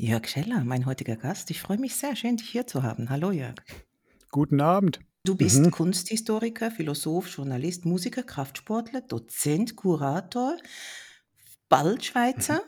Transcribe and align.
Jörg 0.00 0.28
Scheller, 0.28 0.62
mein 0.62 0.86
heutiger 0.86 1.16
Gast. 1.16 1.50
Ich 1.50 1.60
freue 1.60 1.76
mich 1.78 1.96
sehr, 1.96 2.14
schön, 2.14 2.36
dich 2.36 2.48
hier 2.48 2.68
zu 2.68 2.84
haben. 2.84 3.10
Hallo 3.10 3.32
Jörg. 3.32 3.56
Guten 4.30 4.60
Abend. 4.60 5.00
Du 5.24 5.34
bist 5.34 5.58
Mhm. 5.64 5.72
Kunsthistoriker, 5.72 6.70
Philosoph, 6.70 7.26
Journalist, 7.26 7.84
Musiker, 7.84 8.22
Kraftsportler, 8.22 9.00
Dozent, 9.00 9.74
Kurator, 9.74 10.56
bald 11.68 12.04
Schweizer. 12.04 12.62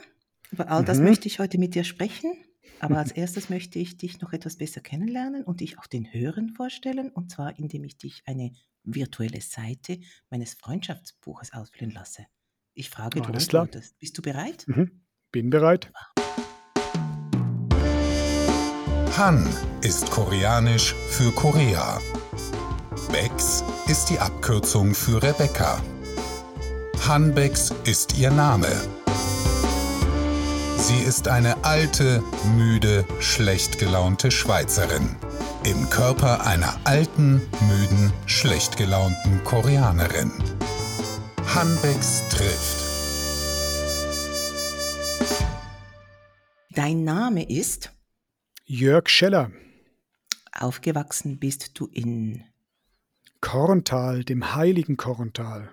Über 0.51 0.69
all 0.73 0.85
das 0.85 0.99
Mhm. 0.99 1.05
möchte 1.05 1.29
ich 1.29 1.39
heute 1.39 1.59
mit 1.59 1.77
dir 1.77 1.85
sprechen. 1.85 2.33
Aber 2.81 2.99
als 2.99 3.13
erstes 3.13 3.49
möchte 3.49 3.79
ich 3.79 3.97
dich 3.97 4.21
noch 4.21 4.33
etwas 4.33 4.57
besser 4.57 4.81
kennenlernen 4.81 5.45
und 5.45 5.61
dich 5.61 5.79
auch 5.79 5.87
den 5.87 6.13
Hörern 6.13 6.49
vorstellen. 6.49 7.11
Und 7.11 7.31
zwar, 7.31 7.57
indem 7.61 7.85
ich 7.85 7.97
dich 7.97 8.23
eine 8.27 8.51
virtuelle 8.83 9.41
Seite 9.41 10.01
meines 10.31 10.55
Freundschaftsbuches 10.55 11.53
ausfüllen 11.53 11.93
lasse. 11.93 12.27
Ich 12.75 12.91
frage, 12.91 13.21
du 13.21 13.29
Alles 13.29 13.47
klar. 13.47 13.63
antwortest. 13.63 14.01
Bist 14.01 14.19
du 14.19 14.23
bereit? 14.23 14.65
Mhm. 14.67 15.03
Bin 15.31 15.51
bereit. 15.51 15.93
Han 19.17 19.47
ist 19.83 20.11
koreanisch 20.11 20.95
für 21.11 21.33
Korea. 21.33 22.01
Bex 23.11 23.65
ist 23.89 24.09
die 24.09 24.19
Abkürzung 24.19 24.95
für 24.95 25.23
Rebecca. 25.23 25.81
Han 27.09 27.35
Bex 27.35 27.75
ist 27.85 28.17
ihr 28.17 28.31
Name. 28.31 28.69
Sie 30.77 31.01
ist 31.01 31.29
eine 31.29 31.65
alte, 31.65 32.23
müde, 32.57 33.05
schlecht 33.19 33.79
gelaunte 33.79 34.31
Schweizerin. 34.31 35.17
Im 35.65 35.91
Körper 35.91 36.47
einer 36.47 36.75
alten, 36.85 37.43
müden, 37.69 38.13
schlecht 38.27 38.77
gelaunten 38.77 39.43
Koreanerin. 39.45 40.33
Han 41.55 41.77
Bex 41.83 42.23
trifft. 42.31 42.77
Dein 46.71 47.05
Name 47.05 47.43
ist, 47.43 47.91
Jörg 48.73 49.09
Scheller, 49.09 49.51
aufgewachsen 50.53 51.41
bist 51.41 51.77
du 51.79 51.87
in, 51.89 52.45
Korntal, 53.41 54.23
dem 54.23 54.55
heiligen 54.55 54.97
Korntal. 54.97 55.73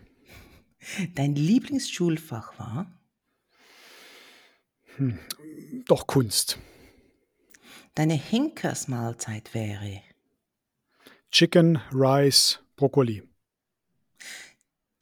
dein 1.14 1.36
Lieblingsschulfach 1.36 2.58
war, 2.58 2.92
Doch 5.86 6.08
Kunst. 6.08 6.58
deine 7.94 8.16
Henkersmahlzeit 8.16 9.54
wäre, 9.54 10.02
Chicken, 11.32 11.80
Rice, 11.92 12.64
Brokkoli. 12.78 13.22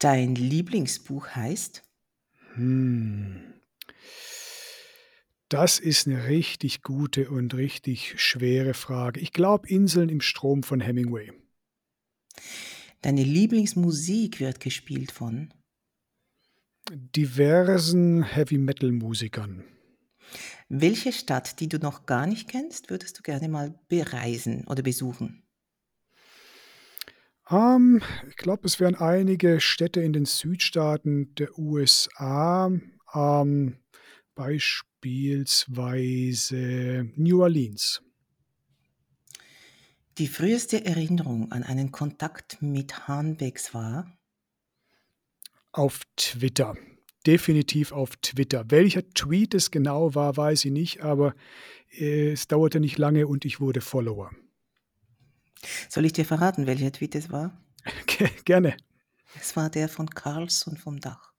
dein 0.00 0.34
Lieblingsbuch 0.34 1.28
heißt, 1.28 1.82
Hm. 2.56 3.54
Das 5.48 5.78
ist 5.78 6.08
eine 6.08 6.26
richtig 6.26 6.82
gute 6.82 7.30
und 7.30 7.54
richtig 7.54 8.20
schwere 8.20 8.74
Frage. 8.74 9.20
Ich 9.20 9.32
glaube 9.32 9.68
Inseln 9.68 10.08
im 10.08 10.20
Strom 10.20 10.64
von 10.64 10.80
Hemingway. 10.80 11.32
deine 13.02 13.22
Lieblingsmusik 13.22 14.40
wird 14.40 14.58
gespielt 14.58 15.12
von, 15.12 15.54
Diversen 16.90 18.22
Heavy-Metal-Musikern. 18.22 19.64
welche 20.68 21.12
Stadt, 21.12 21.60
die 21.60 21.68
du 21.68 21.78
noch 21.78 22.06
gar 22.06 22.26
nicht 22.26 22.48
kennst, 22.48 22.90
würdest 22.90 23.18
du 23.18 23.22
gerne 23.22 23.48
mal 23.48 23.78
bereisen 23.88 24.66
oder 24.66 24.82
besuchen? 24.82 25.44
Ähm, 27.50 28.02
ich 28.28 28.36
glaube, 28.36 28.66
es 28.66 28.80
wären 28.80 28.96
einige 28.96 29.60
Städte 29.60 30.00
in 30.00 30.12
den 30.12 30.26
Südstaaten 30.26 31.34
der 31.36 31.56
USA, 31.58 32.70
ähm, 33.14 33.78
beispielsweise 35.06 37.10
New 37.16 37.42
Orleans. 37.42 38.02
Die 40.18 40.28
früheste 40.28 40.84
Erinnerung 40.84 41.52
an 41.52 41.62
einen 41.62 41.92
Kontakt 41.92 42.60
mit 42.62 43.06
Hahnbecks 43.08 43.74
war, 43.74 44.10
Auf 45.72 46.00
Twitter. 46.16 46.74
Definitiv 47.26 47.92
auf 47.92 48.16
Twitter. 48.22 48.64
Welcher 48.70 49.06
Tweet 49.10 49.52
es 49.52 49.70
genau 49.70 50.14
war, 50.14 50.34
weiß 50.36 50.64
ich 50.64 50.72
nicht, 50.72 51.02
aber 51.02 51.34
äh, 51.90 52.30
es 52.32 52.48
dauerte 52.48 52.80
nicht 52.80 52.96
lange 52.98 53.26
und 53.26 53.44
ich 53.44 53.60
wurde 53.60 53.82
Follower. 53.82 54.30
soll 55.90 56.06
ich 56.06 56.14
dir 56.14 56.24
verraten, 56.24 56.66
welcher 56.66 56.92
Tweet 56.92 57.14
es 57.14 57.30
war? 57.30 57.60
Ge- 58.06 58.30
Gerne. 58.46 58.76
Es 59.38 59.54
war 59.54 59.68
der 59.68 59.90
von 59.90 60.08
Carlson 60.08 60.78
vom 60.78 60.98
Dach. 60.98 61.30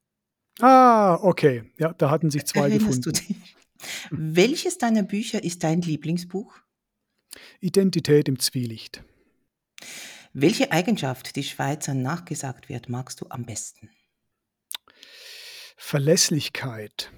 Ah, 0.59 1.15
okay. 1.23 1.71
Ja, 1.79 1.93
da 1.93 2.11
hatten 2.11 2.29
sich 2.29 2.45
zwei 2.45 2.69
Erinnerst 2.69 3.03
gefunden. 3.05 3.25
du 3.27 3.33
dich? 3.33 3.55
Welches 4.09 4.77
deiner 4.77 5.03
Bücher 5.03 5.43
ist 5.43 5.63
dein 5.63 5.81
Lieblingsbuch? 5.81 6.53
Identität 7.59 8.27
im 8.27 8.39
Zwielicht. 8.39 9.03
Welche 10.33 10.71
Eigenschaft, 10.71 11.35
die 11.35 11.43
Schweizern 11.43 12.01
nachgesagt 12.01 12.69
wird, 12.69 12.89
magst 12.89 13.21
du 13.21 13.27
am 13.29 13.45
besten? 13.45 13.89
Verlässlichkeit. 15.75 17.11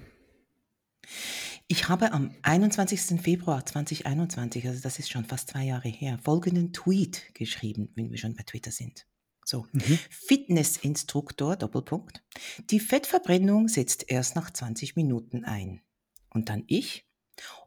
Ich 1.66 1.88
habe 1.88 2.12
am 2.12 2.34
21. 2.42 3.20
Februar 3.20 3.64
2021, 3.64 4.66
also 4.66 4.80
das 4.80 4.98
ist 4.98 5.10
schon 5.10 5.24
fast 5.24 5.50
zwei 5.50 5.64
Jahre 5.64 5.88
her, 5.88 6.18
folgenden 6.22 6.72
Tweet 6.72 7.32
geschrieben, 7.34 7.90
wenn 7.94 8.10
wir 8.10 8.18
schon 8.18 8.34
bei 8.34 8.42
Twitter 8.42 8.70
sind. 8.70 9.06
So, 9.44 9.66
Mhm. 9.72 9.98
Fitnessinstruktor, 10.10 11.56
Doppelpunkt. 11.56 12.22
Die 12.70 12.80
Fettverbrennung 12.80 13.68
setzt 13.68 14.10
erst 14.10 14.36
nach 14.36 14.50
20 14.50 14.96
Minuten 14.96 15.44
ein. 15.44 15.80
Und 16.30 16.48
dann 16.48 16.64
ich. 16.66 17.06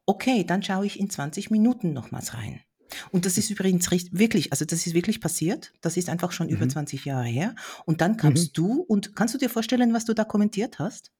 Okay, 0.06 0.44
dann 0.44 0.64
schaue 0.64 0.86
ich 0.86 1.00
in 1.00 1.10
20 1.10 1.50
Minuten 1.52 1.94
nochmals 1.94 2.34
rein. 2.34 2.62
Und 3.12 3.26
das 3.26 3.38
ist 3.38 3.50
übrigens 3.50 3.90
richt- 3.92 4.18
wirklich, 4.18 4.52
also 4.52 4.66
das 4.66 4.86
ist 4.86 4.94
wirklich 4.94 5.20
passiert. 5.20 5.74
Das 5.82 5.98
ist 5.98 6.10
einfach 6.10 6.32
schon 6.32 6.50
über 6.50 6.66
Mhm. 6.66 6.70
20 6.70 7.06
Jahre 7.06 7.26
her. 7.26 7.56
Und 7.86 8.02
dann 8.02 8.18
kamst 8.18 8.58
du 8.58 8.82
und 8.82 9.16
kannst 9.16 9.34
du 9.34 9.38
dir 9.40 9.50
vorstellen, 9.50 9.94
was 9.94 10.06
du 10.06 10.14
da 10.14 10.24
kommentiert 10.26 10.78
hast? 10.80 11.12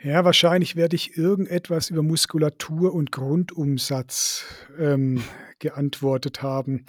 Ja, 0.00 0.24
wahrscheinlich 0.24 0.76
werde 0.76 0.94
ich 0.94 1.16
irgendetwas 1.16 1.90
über 1.90 2.02
Muskulatur 2.04 2.94
und 2.94 3.10
Grundumsatz 3.10 4.44
ähm, 4.78 5.20
geantwortet 5.58 6.40
haben, 6.40 6.84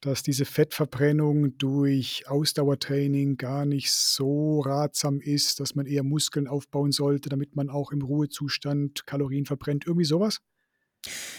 dass 0.00 0.22
diese 0.22 0.44
Fettverbrennung 0.44 1.58
durch 1.58 2.28
Ausdauertraining 2.28 3.36
gar 3.36 3.66
nicht 3.66 3.90
so 3.90 4.60
ratsam 4.60 5.18
ist, 5.20 5.58
dass 5.58 5.74
man 5.74 5.86
eher 5.86 6.04
Muskeln 6.04 6.46
aufbauen 6.46 6.92
sollte, 6.92 7.28
damit 7.28 7.56
man 7.56 7.68
auch 7.68 7.90
im 7.90 8.00
Ruhezustand 8.02 9.06
Kalorien 9.06 9.44
verbrennt. 9.44 9.84
Irgendwie 9.84 10.04
sowas? 10.04 10.38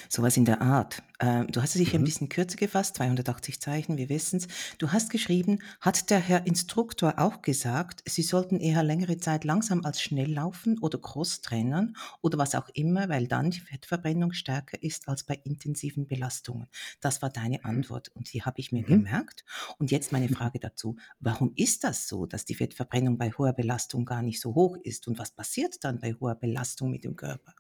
Sowas 0.10 0.38
in 0.38 0.46
der 0.46 0.62
Art. 0.62 1.04
Ähm, 1.20 1.48
du 1.48 1.62
hast 1.62 1.72
es 1.72 1.80
sicher 1.80 1.98
ein 1.98 2.04
Mhm. 2.04 2.06
bisschen 2.06 2.30
kürzer 2.30 2.58
gefasst, 2.58 2.96
280 2.98 3.60
Zeichen, 3.62 3.98
wir 3.98 4.10
wissen 4.10 4.38
es. 4.38 4.48
Du 4.78 4.92
hast 4.92 5.10
geschrieben, 5.10 5.60
hat 5.82 6.10
der 6.10 6.20
Herr 6.20 6.46
Instruktor 6.48 7.16
auch 7.18 7.42
gesagt, 7.42 8.04
Sie 8.08 8.24
sollten 8.24 8.60
eher 8.60 8.84
längere 8.84 9.18
Zeit 9.18 9.44
langsam 9.44 9.86
als 9.86 10.02
schnell 10.02 10.32
laufen 10.32 10.78
oder 10.80 10.98
Crosstrainern 11.00 11.96
oder 12.22 12.38
was 12.38 12.56
auch 12.56 12.70
immer, 12.74 13.10
weil 13.10 13.28
dann 13.28 13.52
die 13.52 13.60
Fettverbrennung 13.60 14.34
stärker 14.34 14.82
ist 14.82 15.08
als 15.08 15.24
bei 15.24 15.36
intensiven 15.44 16.08
Belastungen. 16.08 16.68
Das 17.02 17.22
war 17.22 17.30
deine 17.30 17.64
Antwort 17.66 18.10
und 18.16 18.34
die 18.34 18.44
habe 18.44 18.60
ich 18.60 18.72
mir 18.72 18.84
Mhm. 18.88 19.04
gemerkt. 19.04 19.46
Und 19.78 19.92
jetzt 19.92 20.12
meine 20.12 20.30
Frage 20.30 20.60
dazu, 20.60 20.96
warum 21.20 21.54
ist 21.56 21.84
das 21.84 22.08
so, 22.08 22.26
dass 22.26 22.46
die 22.46 22.56
Fettverbrennung 22.56 23.18
bei 23.18 23.32
hoher 23.32 23.54
Belastung 23.54 24.06
gar 24.06 24.22
nicht 24.22 24.42
so 24.42 24.56
hoch 24.56 24.78
ist 24.84 25.08
und 25.08 25.20
was 25.20 25.32
passiert 25.32 25.84
dann 25.84 26.00
bei 26.00 26.14
hoher 26.14 26.36
Belastung 26.36 26.92
mit 26.92 27.04
dem 27.04 27.16
Körper? 27.16 27.54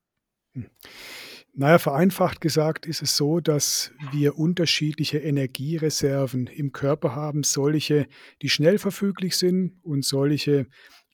Naja, 1.56 1.78
vereinfacht 1.78 2.42
gesagt 2.42 2.88
ist 2.88 3.04
es 3.04 3.16
so, 3.16 3.40
dass 3.40 3.92
wir 4.12 4.40
unterschiedliche 4.40 5.20
Energiereserven 5.20 6.48
im 6.48 6.72
Körper 6.72 7.16
haben, 7.16 7.44
solche, 7.44 8.08
die 8.42 8.50
schnell 8.50 8.80
verfüglich 8.80 9.38
sind 9.38 9.78
und 9.84 10.04
solche, 10.04 10.66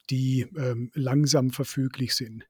die 0.10 0.48
ähm, 0.58 0.92
langsam 0.94 1.52
verfüglich 1.52 2.16
sind. 2.16 2.48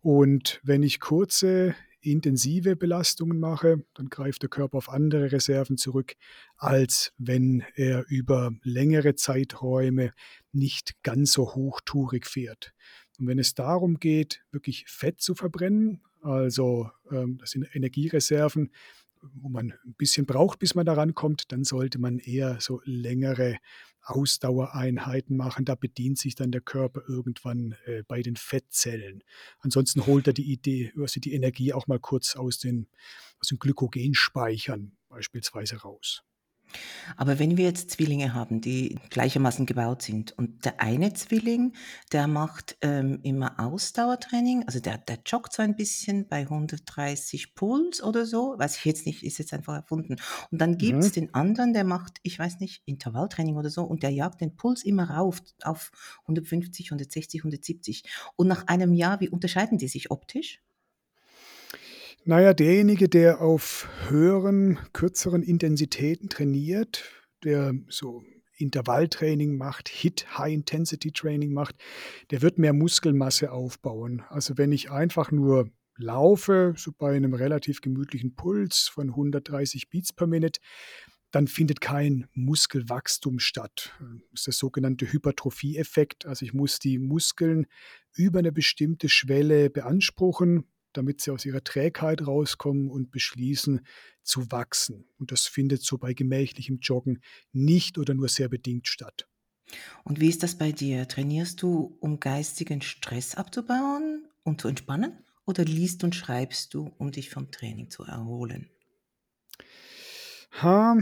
Und 0.00 0.60
wenn 0.62 0.82
ich 0.82 1.00
kurze, 1.00 1.74
intensive 2.02 2.76
Belastungen 2.76 3.40
mache, 3.40 3.82
dann 3.94 4.10
greift 4.10 4.42
der 4.42 4.50
Körper 4.50 4.76
auf 4.76 4.90
andere 4.90 5.32
Reserven 5.32 5.78
zurück, 5.78 6.14
als 6.56 7.12
wenn 7.16 7.64
er 7.74 8.04
über 8.08 8.52
längere 8.62 9.14
Zeiträume 9.14 10.12
nicht 10.52 11.02
ganz 11.02 11.32
so 11.32 11.54
hochtourig 11.54 12.26
fährt. 12.26 12.74
Und 13.18 13.26
wenn 13.26 13.38
es 13.38 13.54
darum 13.54 13.98
geht, 13.98 14.44
wirklich 14.50 14.84
Fett 14.88 15.20
zu 15.20 15.34
verbrennen, 15.34 16.02
also 16.24 16.90
ähm, 17.10 17.38
das 17.38 17.50
sind 17.50 17.66
Energiereserven, 17.74 18.72
wo 19.34 19.48
man 19.48 19.72
ein 19.84 19.94
bisschen 19.94 20.26
braucht, 20.26 20.58
bis 20.58 20.74
man 20.74 20.86
daran 20.86 21.14
kommt, 21.14 21.52
dann 21.52 21.64
sollte 21.64 21.98
man 21.98 22.18
eher 22.18 22.58
so 22.60 22.80
längere 22.84 23.58
Ausdauereinheiten 24.02 25.36
machen. 25.36 25.64
Da 25.64 25.74
bedient 25.74 26.18
sich 26.18 26.34
dann 26.34 26.50
der 26.50 26.60
Körper 26.60 27.02
irgendwann 27.08 27.74
äh, 27.84 28.02
bei 28.06 28.22
den 28.22 28.36
Fettzellen. 28.36 29.22
Ansonsten 29.60 30.06
holt 30.06 30.26
er 30.26 30.32
die 30.32 30.50
Idee, 30.50 30.92
also 30.98 31.20
die 31.20 31.34
Energie 31.34 31.72
auch 31.72 31.86
mal 31.86 32.00
kurz 32.00 32.36
aus 32.36 32.58
den, 32.58 32.88
aus 33.40 33.48
den 33.48 33.58
Glykogenspeichern 33.58 34.96
beispielsweise 35.08 35.76
raus. 35.76 36.22
Aber 37.16 37.38
wenn 37.38 37.56
wir 37.56 37.64
jetzt 37.64 37.90
Zwillinge 37.90 38.34
haben, 38.34 38.60
die 38.60 38.98
gleichermaßen 39.10 39.66
gebaut 39.66 40.02
sind 40.02 40.36
und 40.36 40.64
der 40.64 40.80
eine 40.80 41.12
Zwilling, 41.12 41.74
der 42.12 42.26
macht 42.26 42.76
ähm, 42.80 43.20
immer 43.22 43.60
Ausdauertraining, 43.60 44.64
also 44.66 44.80
der, 44.80 44.98
der 44.98 45.18
joggt 45.26 45.52
so 45.52 45.62
ein 45.62 45.76
bisschen 45.76 46.26
bei 46.28 46.40
130 46.40 47.54
Puls 47.54 48.02
oder 48.02 48.26
so, 48.26 48.54
weiß 48.58 48.76
ich 48.78 48.84
jetzt 48.84 49.06
nicht, 49.06 49.22
ist 49.22 49.38
jetzt 49.38 49.52
einfach 49.52 49.74
erfunden. 49.74 50.16
Und 50.50 50.60
dann 50.60 50.78
gibt 50.78 51.04
es 51.04 51.10
Mhm. 51.10 51.12
den 51.12 51.34
anderen, 51.34 51.72
der 51.72 51.84
macht, 51.84 52.18
ich 52.22 52.38
weiß 52.38 52.60
nicht, 52.60 52.82
Intervalltraining 52.86 53.56
oder 53.56 53.70
so 53.70 53.84
und 53.84 54.02
der 54.02 54.10
jagt 54.10 54.40
den 54.40 54.56
Puls 54.56 54.84
immer 54.84 55.10
rauf 55.10 55.42
auf 55.62 55.90
150, 56.22 56.90
160, 56.90 57.40
170. 57.42 58.04
Und 58.36 58.48
nach 58.48 58.66
einem 58.66 58.92
Jahr, 58.94 59.20
wie 59.20 59.28
unterscheiden 59.28 59.78
die 59.78 59.88
sich 59.88 60.10
optisch? 60.10 60.60
Na 62.26 62.40
ja, 62.40 62.54
derjenige, 62.54 63.10
der 63.10 63.42
auf 63.42 63.86
höheren, 64.08 64.78
kürzeren 64.94 65.42
Intensitäten 65.42 66.30
trainiert, 66.30 67.04
der 67.44 67.74
so 67.88 68.24
Intervalltraining 68.56 69.58
macht, 69.58 69.90
HIIT, 69.90 70.38
High 70.38 70.54
Intensity 70.54 71.12
Training 71.12 71.52
macht, 71.52 71.76
der 72.30 72.40
wird 72.40 72.56
mehr 72.56 72.72
Muskelmasse 72.72 73.52
aufbauen. 73.52 74.22
Also, 74.30 74.56
wenn 74.56 74.72
ich 74.72 74.90
einfach 74.90 75.32
nur 75.32 75.68
laufe, 75.98 76.72
so 76.78 76.92
bei 76.96 77.14
einem 77.14 77.34
relativ 77.34 77.82
gemütlichen 77.82 78.34
Puls 78.34 78.88
von 78.88 79.10
130 79.10 79.90
Beats 79.90 80.14
per 80.14 80.26
Minute, 80.26 80.60
dann 81.30 81.46
findet 81.46 81.82
kein 81.82 82.26
Muskelwachstum 82.32 83.38
statt. 83.38 83.92
Das 84.30 84.40
ist 84.40 84.46
der 84.46 84.54
sogenannte 84.54 85.12
Hypertrophie-Effekt. 85.12 86.24
Also, 86.24 86.46
ich 86.46 86.54
muss 86.54 86.78
die 86.78 86.98
Muskeln 86.98 87.66
über 88.14 88.38
eine 88.38 88.52
bestimmte 88.52 89.10
Schwelle 89.10 89.68
beanspruchen, 89.68 90.64
damit 90.96 91.20
sie 91.20 91.30
aus 91.30 91.44
ihrer 91.44 91.64
Trägheit 91.64 92.26
rauskommen 92.26 92.90
und 92.90 93.10
beschließen 93.10 93.86
zu 94.22 94.50
wachsen. 94.50 95.08
Und 95.18 95.32
das 95.32 95.46
findet 95.46 95.82
so 95.82 95.98
bei 95.98 96.14
gemächlichem 96.14 96.78
Joggen 96.80 97.20
nicht 97.52 97.98
oder 97.98 98.14
nur 98.14 98.28
sehr 98.28 98.48
bedingt 98.48 98.88
statt. 98.88 99.26
Und 100.04 100.20
wie 100.20 100.28
ist 100.28 100.42
das 100.42 100.56
bei 100.56 100.70
dir? 100.72 101.08
Trainierst 101.08 101.62
du, 101.62 101.96
um 102.00 102.20
geistigen 102.20 102.82
Stress 102.82 103.34
abzubauen 103.34 104.28
und 104.42 104.60
zu 104.60 104.68
entspannen? 104.68 105.18
Oder 105.46 105.64
liest 105.64 106.04
und 106.04 106.14
schreibst 106.14 106.74
du, 106.74 106.92
um 106.98 107.10
dich 107.10 107.30
vom 107.30 107.50
Training 107.50 107.90
zu 107.90 108.02
erholen? 108.04 108.70
Ha, 110.52 110.96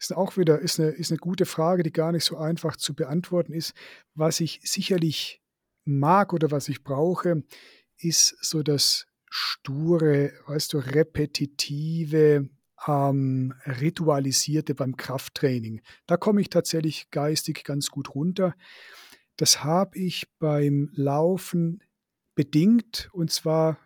ist 0.00 0.14
auch 0.16 0.36
wieder 0.36 0.60
ist 0.60 0.78
'ne 0.78 0.88
ist 0.90 1.10
'ne 1.10 1.18
gute 1.18 1.46
Frage, 1.46 1.82
die 1.82 1.92
gar 1.92 2.12
nicht 2.12 2.24
so 2.24 2.36
einfach 2.38 2.76
zu 2.76 2.94
beantworten 2.94 3.52
ist. 3.52 3.74
Was 4.14 4.40
ich 4.40 4.60
sicherlich 4.64 5.42
mag 5.84 6.32
oder 6.32 6.50
was 6.50 6.68
ich 6.68 6.84
brauche, 6.84 7.44
ist 7.98 8.36
so 8.40 8.62
das 8.62 9.06
sture, 9.30 10.32
weißt 10.46 10.72
du, 10.72 10.78
repetitive, 10.78 12.48
ähm, 12.86 13.54
ritualisierte 13.66 14.74
beim 14.74 14.96
Krafttraining. 14.96 15.82
Da 16.06 16.16
komme 16.16 16.40
ich 16.40 16.50
tatsächlich 16.50 17.10
geistig 17.10 17.64
ganz 17.64 17.90
gut 17.90 18.14
runter. 18.14 18.54
Das 19.36 19.64
habe 19.64 19.98
ich 19.98 20.26
beim 20.38 20.90
Laufen 20.94 21.82
bedingt 22.34 23.08
und 23.12 23.30
zwar, 23.30 23.78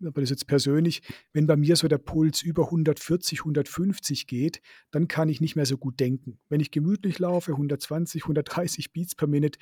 aber 0.00 0.20
das 0.20 0.24
ist 0.24 0.30
jetzt 0.30 0.46
persönlich, 0.46 1.02
wenn 1.34 1.46
bei 1.46 1.56
mir 1.56 1.76
so 1.76 1.88
der 1.88 1.98
Puls 1.98 2.42
über 2.42 2.64
140, 2.64 3.40
150 3.40 4.26
geht, 4.26 4.62
dann 4.90 5.08
kann 5.08 5.28
ich 5.28 5.42
nicht 5.42 5.56
mehr 5.56 5.66
so 5.66 5.76
gut 5.76 6.00
denken. 6.00 6.38
Wenn 6.48 6.60
ich 6.60 6.70
gemütlich 6.70 7.18
laufe, 7.18 7.52
120, 7.52 8.22
130 8.22 8.92
Beats 8.92 9.14
per 9.14 9.28
Minute, 9.28 9.58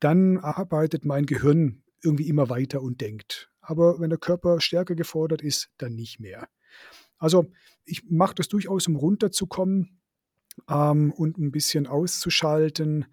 dann 0.00 0.38
arbeitet 0.38 1.04
mein 1.04 1.26
Gehirn 1.26 1.82
irgendwie 2.02 2.28
immer 2.28 2.48
weiter 2.48 2.80
und 2.80 3.02
denkt. 3.02 3.49
Aber 3.60 4.00
wenn 4.00 4.10
der 4.10 4.18
Körper 4.18 4.60
stärker 4.60 4.94
gefordert 4.94 5.42
ist, 5.42 5.70
dann 5.78 5.94
nicht 5.94 6.20
mehr. 6.20 6.48
Also, 7.18 7.52
ich 7.84 8.04
mache 8.10 8.34
das 8.36 8.48
durchaus, 8.48 8.86
um 8.88 8.96
runterzukommen, 8.96 10.00
ähm, 10.68 11.12
und 11.12 11.38
ein 11.38 11.52
bisschen 11.52 11.86
auszuschalten. 11.86 13.06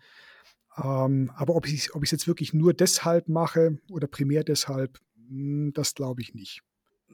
Ähm, 0.77 1.31
aber 1.35 1.55
ob 1.55 1.67
ich's 1.67 1.93
ob 1.95 2.03
ich's 2.03 2.11
jetzt 2.11 2.27
wirklich 2.27 2.53
nur 2.53 2.73
deshalb 2.73 3.29
mache 3.29 3.79
oder 3.89 4.07
primär 4.07 4.43
deshalb, 4.43 4.99
hm, 5.15 5.71
das 5.73 5.95
glaube 5.95 6.21
ich 6.21 6.33
nicht. 6.33 6.61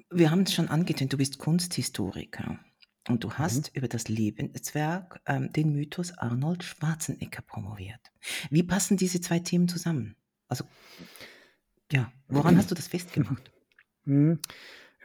Wir 0.10 0.32
haben 0.32 0.42
es 0.44 0.54
schon 0.54 0.70
angetönt, 0.70 1.14
du 1.14 1.18
bist 1.18 1.40
Kunsthistoriker 1.40 2.60
und 3.08 3.24
du 3.24 3.32
Mhm. 3.38 3.38
hast 3.38 3.76
über 3.76 3.88
das 3.88 4.08
Lebenswerk, 4.08 5.22
ähm, 5.26 5.52
den 5.54 5.72
Mythos 5.74 6.12
Arnold 6.18 6.64
Schwarzenegger 6.64 7.42
promoviert. 7.42 8.12
Wie 8.50 8.64
passen 8.64 8.98
diese 8.98 9.22
2 9.22 9.40
Themen 9.40 9.68
zusammen? 9.68 10.16
Also, 10.48 10.66
ja, 11.94 12.12
woran 12.28 12.58
hast 12.58 12.72
du 12.72 12.76
das 12.76 12.88
festgemacht? 12.88 13.52
Mhm. 14.06 14.40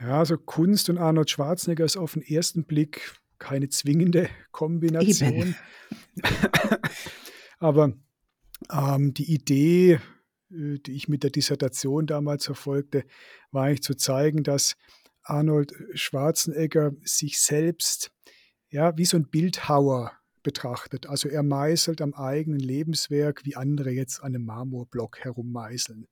Ja, 0.01 0.19
also 0.21 0.39
Kunst 0.39 0.89
und 0.91 0.99
Arnold 0.99 1.31
Schwarzenegger 1.31 1.85
ist 1.85 1.97
auf 1.97 2.17
'n 2.17 2.23
ersten 2.23 2.65
Blick 2.65 3.15
keine 3.39 3.69
zwingende 3.69 4.23
Eben. 4.25 4.31
Kombination. 4.53 5.55
Aber, 7.59 7.93
ähm, 8.73 9.15
die 9.15 9.33
Idee, 9.35 10.01
äh, 10.53 10.79
die 10.81 10.93
ich 10.93 11.09
mit 11.09 11.23
der 11.25 11.31
Dissertation 11.31 12.07
damals 12.07 12.47
verfolgte, 12.47 13.05
war 13.53 13.65
eigentlich 13.67 13.83
zu 13.83 13.95
zeigen, 13.97 14.43
dass 14.45 14.77
Arnold 15.23 15.73
Schwarzenegger 15.95 16.93
sich 17.05 17.41
selbst, 17.41 18.11
ja, 18.71 18.97
wie 18.99 19.05
so 19.07 19.17
'n 19.19 19.29
Bildhauer 19.31 20.13
betrachtet. 20.45 21.07
Also, 21.09 21.29
er 21.29 21.43
meißelt 21.45 22.01
am 22.03 22.15
eigenen 22.15 22.61
Lebenswerk, 22.61 23.45
wie 23.45 23.57
andere 23.57 23.91
jetzt 23.91 24.23
an 24.23 24.33
'nem 24.33 24.45
Marmorblock 24.47 25.21
herummeißeln. 25.25 26.09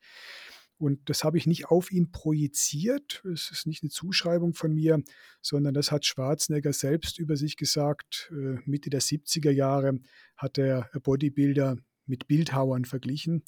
Und 0.78 1.08
das 1.08 1.25
habe 1.25 1.38
ich 1.38 1.46
nicht 1.46 1.67
auf 1.67 1.90
ihn 1.90 2.11
projiziert. 2.11 3.25
Es 3.25 3.50
ist 3.50 3.67
nicht 3.67 3.82
'ne 3.82 3.90
Zuschreibung 3.90 4.55
von 4.55 4.73
mir, 4.75 5.02
sondern 5.40 5.75
das 5.75 5.90
hat 5.90 6.05
Schwarzenegger 6.05 6.73
selbst 6.73 7.19
über 7.19 7.37
sich 7.37 7.56
gesagt. 7.56 8.31
Äh, 8.32 8.58
Mitte 8.67 8.90
der 8.90 9.00
70er 9.00 9.50
Jahre 9.50 10.00
hat 10.37 10.58
er 10.58 10.90
Bodybuilder 11.02 11.78
mit 12.06 12.26
Bildhauern 12.28 12.84
verglichen, 12.84 13.44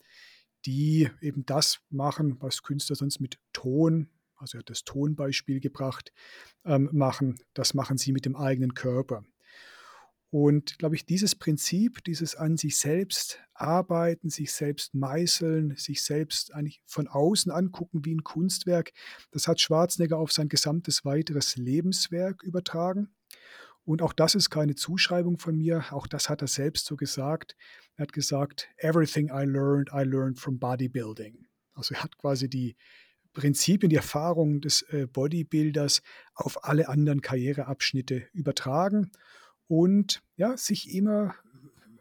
die 0.66 1.08
eben 1.20 1.44
das 1.46 1.80
machen, 1.90 2.36
was 2.40 2.62
Künstler 2.62 2.96
sonst 2.96 3.20
mit 3.20 3.38
Ton 3.52 4.08
also 4.38 4.56
er 4.56 4.60
hat 4.60 4.70
das 4.70 4.84
Tonbeispiel 4.84 5.60
gebracht, 5.60 6.12
ähm, 6.64 6.88
machen. 6.92 7.40
Das 7.54 7.74
machen 7.74 7.98
sie 7.98 8.12
mit 8.12 8.24
dem 8.24 8.36
eigenen 8.36 8.74
Körper. 8.74 9.24
Und, 10.32 10.78
glaube 10.78 10.94
ich, 10.94 11.06
dieses 11.06 11.34
Prinzip, 11.34 12.04
dieses 12.04 12.36
an 12.36 12.58
sich 12.58 12.78
selbst 12.78 13.40
arbeiten, 13.54 14.28
sich 14.28 14.52
selbst 14.52 14.94
meißeln, 14.94 15.74
sich 15.76 16.02
selbst 16.02 16.52
eigentlich 16.52 16.82
von 16.86 17.08
außen 17.08 17.50
angucken 17.50 18.04
wie 18.04 18.12
'n 18.12 18.24
Kunstwerk, 18.24 18.92
das 19.30 19.48
hat 19.48 19.58
Schwarzenegger 19.60 20.18
auf 20.18 20.30
sein 20.32 20.48
gesamtes 20.50 21.04
weiteres 21.06 21.56
Lebenswerk 21.56 22.42
übertragen. 22.42 23.08
Und 23.84 24.02
auch 24.02 24.12
das 24.12 24.34
ist 24.34 24.50
keine 24.50 24.74
Zuschreibung 24.76 25.38
von 25.38 25.56
mir, 25.56 25.86
auch 25.92 26.06
das 26.06 26.28
hat 26.30 26.42
er 26.42 26.48
selbst 26.48 26.86
so 26.86 26.96
gesagt. 26.96 27.56
Er 27.96 28.02
hat 28.04 28.12
gesagt: 28.12 28.68
„Everything 28.78 29.28
I 29.30 29.44
learned, 29.44 29.90
I 29.94 30.02
learned 30.04 30.38
from 30.40 30.58
bodybuilding.“ 30.58 31.46
Also, 31.74 31.94
er 31.94 32.04
hat 32.04 32.18
quasi 32.18 32.48
die 32.50 32.76
Prinzipien, 33.34 33.90
die 33.90 33.96
Erfahrungen 33.96 34.60
des, 34.62 34.82
äh, 34.90 35.06
Bodybuilders 35.06 36.02
auf 36.34 36.64
alle 36.64 36.88
anderen 36.88 37.22
Karriereabschnitte 37.22 38.28
übertragen 38.32 39.10
und, 39.68 40.22
ja, 40.36 40.56
sich 40.56 40.94
immer 40.94 41.34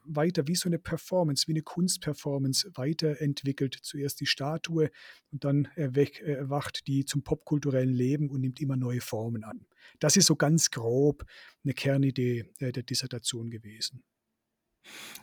weiter 0.05 0.47
wie 0.47 0.55
so 0.55 0.69
'ne 0.69 0.79
Performance, 0.79 1.47
wie 1.47 1.53
'ne 1.53 1.61
Kunstperformance 1.63 2.71
weiterentwickelt. 2.75 3.77
Zuerst 3.83 4.21
die 4.21 4.25
Statue 4.27 4.91
und 5.31 5.43
dann 5.45 5.65
erwacht 5.75 6.87
die 6.87 7.05
zum 7.05 7.23
popkulturellen 7.23 7.93
Leben 7.93 8.29
und 8.31 8.41
nimmt 8.41 8.61
immer 8.61 8.77
neue 8.77 9.01
Formen 9.01 9.43
an. 9.43 9.67
Das 9.99 10.17
ist 10.17 10.27
so 10.27 10.35
ganz 10.37 10.71
grob 10.71 11.25
'ne 11.63 11.73
Kernidee, 11.73 12.45
äh, 12.59 12.71
der 12.73 12.83
Dissertation 12.83 13.49
gewesen. 13.51 14.03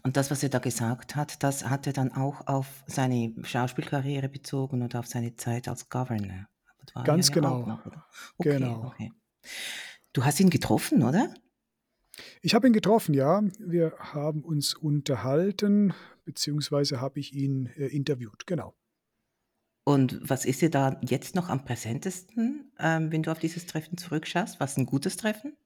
Und 0.05 0.19
das, 0.19 0.31
was 0.31 0.43
er 0.43 0.51
da 0.51 0.59
gesagt 0.59 1.17
hat, 1.17 1.43
das 1.43 1.65
hat 1.71 1.87
er 1.87 1.95
dann 1.95 2.13
auch 2.13 2.47
auf 2.47 2.85
seine 2.87 3.35
Schauspielkarriere 3.43 4.29
bezogen 4.29 4.83
oder 4.83 4.99
auf 5.01 5.07
seine 5.07 5.35
Zeit 5.37 5.67
als 5.67 5.89
Governor? 5.89 6.47
Er 6.95 7.03
Ganz 7.05 7.31
genau. 7.31 7.67
noch? 7.67 7.87
Okay, 8.39 8.79
Genau. 8.79 8.83
okay. 8.83 9.13
Du 10.15 10.25
hast 10.25 10.39
ihn 10.41 10.51
getroffen, 10.51 11.03
oder? 11.03 11.35
Ich 12.43 12.55
habe 12.55 12.67
ihn 12.67 12.73
getroffen, 12.73 13.15
ja. 13.15 13.43
Wir 13.59 13.95
haben 13.99 14.43
uns 14.45 14.75
unterhalten, 14.75 15.95
beziehungsweise 16.25 17.01
habe 17.01 17.21
ich 17.21 17.33
ihn, 17.35 17.67
äh, 17.77 17.87
interviewt, 17.87 18.47
genau. 18.47 18.75
Und 19.87 20.19
was 20.23 20.45
ist 20.47 20.61
dir 20.63 20.71
da 20.71 20.99
jetzt 21.03 21.35
noch 21.35 21.49
am 21.51 21.65
präsentesten, 21.65 22.73
ähm, 22.79 23.11
wenn 23.13 23.23
du 23.23 23.31
auf 23.31 23.39
dieses 23.39 23.67
Treffen 23.67 23.97
zurückschaust? 23.99 24.59
War's 24.61 24.77
'n 24.79 24.87
gutes 24.87 25.17
Treffen? 25.17 25.57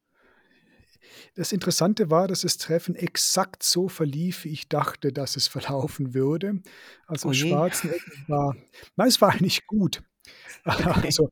Das 1.34 1.52
Interessante 1.52 2.10
war, 2.10 2.28
dass 2.28 2.42
das 2.42 2.58
Treffen 2.58 2.94
exakt 2.94 3.62
so 3.62 3.88
verlief, 3.88 4.44
wie 4.44 4.50
ich 4.50 4.68
dachte, 4.68 5.12
dass 5.12 5.36
es 5.36 5.48
verlaufen 5.48 6.14
würde. 6.14 6.60
Also, 7.06 7.28
Oh. 7.28 7.32
Schwarzenegger 7.32 8.00
war 8.26 8.56
nein, 8.96 9.08
es 9.08 9.20
war 9.20 9.30
eigentlich 9.34 9.66
gut. 9.66 10.02
Also, 11.12 11.30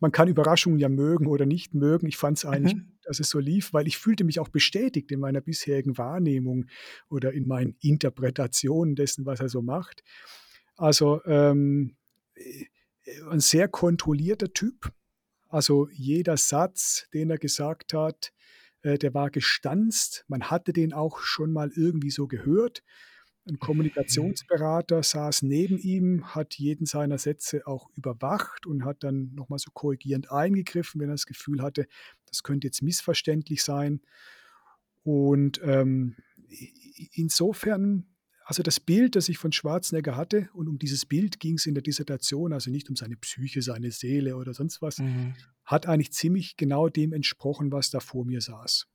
man 0.00 0.12
kann 0.12 0.28
Überraschungen 0.28 0.78
ja 0.78 0.88
mögen 0.88 1.26
oder 1.26 1.46
nicht 1.46 1.74
mögen. 1.74 2.06
Ich 2.06 2.16
fand's 2.16 2.44
eigentlich 2.44 2.74
Mhm. 2.74 3.00
dass 3.02 3.18
es 3.18 3.30
so 3.30 3.38
lief, 3.40 3.72
weil 3.72 3.88
ich 3.88 3.98
fühlte 3.98 4.22
mich 4.24 4.38
auch 4.38 4.50
bestätigt 4.50 5.10
in 5.10 5.18
meiner 5.20 5.40
bisherigen 5.40 5.98
Wahrnehmung 5.98 6.66
oder 7.08 7.32
in 7.32 7.48
meinen 7.48 7.74
Interpretationen 7.80 8.94
dessen, 8.94 9.26
was 9.26 9.40
er 9.40 9.48
so 9.48 9.62
macht. 9.62 10.02
Also, 10.76 11.20
ähm, 11.24 11.96
äh, 12.34 12.66
äh, 13.04 13.20
'n 13.30 13.40
sehr 13.40 13.68
kontrollierter 13.68 14.52
Typ. 14.52 14.92
Also, 15.48 15.88
jeder 15.92 16.36
Satz, 16.36 17.08
den 17.14 17.30
er 17.30 17.38
gesagt 17.38 17.94
hat, 17.94 18.32
Äh, 18.82 18.98
der 18.98 19.14
war 19.14 19.30
gestanzt. 19.30 20.24
Man 20.28 20.50
hatte 20.50 20.72
den 20.72 20.92
auch 20.94 21.20
schon 21.20 21.52
mal 21.52 21.70
irgendwie 21.76 22.10
so 22.10 22.26
gehört. 22.28 22.82
Ein 23.48 23.58
Kommunikationsberater 23.58 25.02
saß 25.02 25.42
neben 25.42 25.78
ihm, 25.78 26.34
hat 26.34 26.54
jeden 26.54 26.84
seiner 26.86 27.18
Sätze 27.18 27.66
auch 27.66 27.88
überwacht 27.96 28.66
und 28.66 28.84
hat 28.84 29.02
dann 29.02 29.32
nochmal 29.34 29.58
so 29.58 29.70
korrigierend 29.72 30.30
eingegriffen, 30.30 31.00
wenn 31.00 31.08
er 31.08 31.14
das 31.14 31.26
Gefühl 31.26 31.62
hatte, 31.62 31.86
das 32.26 32.42
könnte 32.42 32.66
jetzt 32.68 32.82
missverständlich 32.82 33.62
sein. 33.62 34.02
Und 35.02 35.60
ähm, 35.64 36.16
insofern, 37.12 38.06
also 38.44 38.62
das 38.62 38.78
Bild, 38.78 39.16
das 39.16 39.28
ich 39.30 39.38
von 39.38 39.52
Schwarzenegger 39.52 40.16
hatte, 40.16 40.50
und 40.52 40.68
um 40.68 40.78
dieses 40.78 41.06
Bild 41.06 41.40
ging 41.40 41.54
es 41.54 41.64
in 41.64 41.74
der 41.74 41.82
Dissertation, 41.82 42.52
also 42.52 42.70
nicht 42.70 42.90
um 42.90 42.96
seine 42.96 43.16
Psyche, 43.16 43.62
seine 43.62 43.90
Seele 43.90 44.36
oder 44.36 44.52
sonst 44.52 44.82
was, 44.82 44.98
mhm. 44.98 45.34
hat 45.64 45.86
eigentlich 45.86 46.12
ziemlich 46.12 46.58
genau 46.58 46.88
dem 46.88 47.14
entsprochen, 47.14 47.72
was 47.72 47.90
da 47.90 48.00
vor 48.00 48.26
mir 48.26 48.42
saß. 48.42 48.86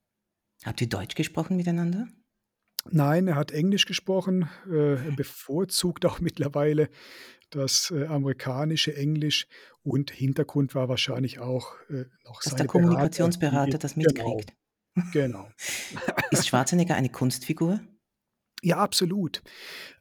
Habt 0.63 0.81
ihr 0.81 0.87
Deutsch 0.87 1.15
gesprochen 1.15 1.57
miteinander? 1.57 2.07
Nein, 2.91 3.27
er 3.27 3.35
hat 3.35 3.51
Englisch 3.51 3.85
gesprochen, 3.85 4.49
äh, 4.71 4.97
bevorzugt 5.15 6.05
auch 6.05 6.19
mittlerweile 6.21 6.89
das, 7.49 7.91
äh, 7.91 8.05
amerikanische 8.05 8.95
Englisch 8.95 9.47
und 9.83 10.11
Hintergrund 10.11 10.75
war 10.75 10.89
wahrscheinlich 10.89 11.39
auch, 11.39 11.75
äh, 11.89 12.05
noch 12.25 12.41
Dass 12.43 12.55
der 12.55 12.67
Kommunikationsberater 12.67 13.77
das 13.77 13.95
genau, 13.95 14.07
mitkriegt. 14.07 14.53
genau. 15.13 15.47
Ist 16.31 16.47
Schwarzenegger 16.47 16.95
eine 16.95 17.09
Kunstfigur? 17.09 17.79
Ja, 18.61 18.77
absolut. 18.77 19.43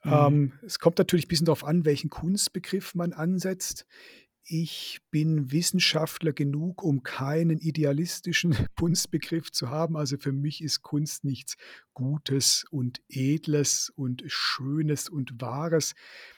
Mhm. 0.04 0.12
Ähm, 0.12 0.52
es 0.64 0.78
kommt 0.78 0.98
natürlich 0.98 1.26
ein 1.26 1.28
bisschen 1.28 1.46
darauf 1.46 1.64
an, 1.64 1.84
welchen 1.84 2.08
Kunstbegriff 2.08 2.94
man 2.94 3.12
ansetzt. 3.12 3.86
Ich 4.46 5.00
bin 5.10 5.52
Wissenschaftler 5.52 6.34
genug, 6.34 6.82
um 6.82 7.02
keinen 7.02 7.58
idealistischen 7.58 8.54
Kunstbegriff 8.76 9.50
zu 9.50 9.70
haben. 9.70 9.96
Also 9.96 10.18
für 10.18 10.32
mich 10.32 10.62
ist 10.62 10.82
Kunst 10.82 11.24
nichts 11.24 11.56
Gutes 11.94 12.66
und 12.70 13.00
Edles 13.08 13.90
und 13.96 14.22
Schönes 14.26 15.08
und 15.08 15.40
Wahres, 15.40 15.94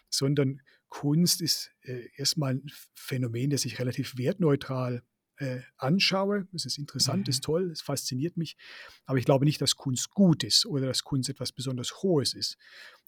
sondern 0.09 0.63
Kunst 0.89 1.41
ist 1.41 1.73
äh, 1.83 2.09
erstmal 2.17 2.55
ein 2.55 2.71
Phänomen, 2.95 3.51
das 3.51 3.65
ich 3.65 3.81
relativ 3.81 4.17
wertneutral 4.17 5.03
äh, 5.39 5.61
anschaue. 5.77 6.47
Es 6.55 6.65
ist 6.65 6.79
interessant, 6.79 7.29
ist 7.29 7.43
mhm. 7.43 7.47
toll, 7.47 7.71
es 7.73 7.83
fasziniert 7.83 8.37
mich. 8.37 8.57
Aber 9.05 9.19
ich 9.19 9.25
glaube 9.25 9.45
nicht, 9.45 9.61
dass 9.61 9.75
Kunst 9.75 10.11
gut 10.11 10.45
ist 10.45 10.65
oder 10.65 10.87
dass 10.87 11.03
Kunst 11.03 11.29
etwas 11.29 11.51
besonders 11.51 12.03
Hohes 12.03 12.35
ist. 12.35 12.57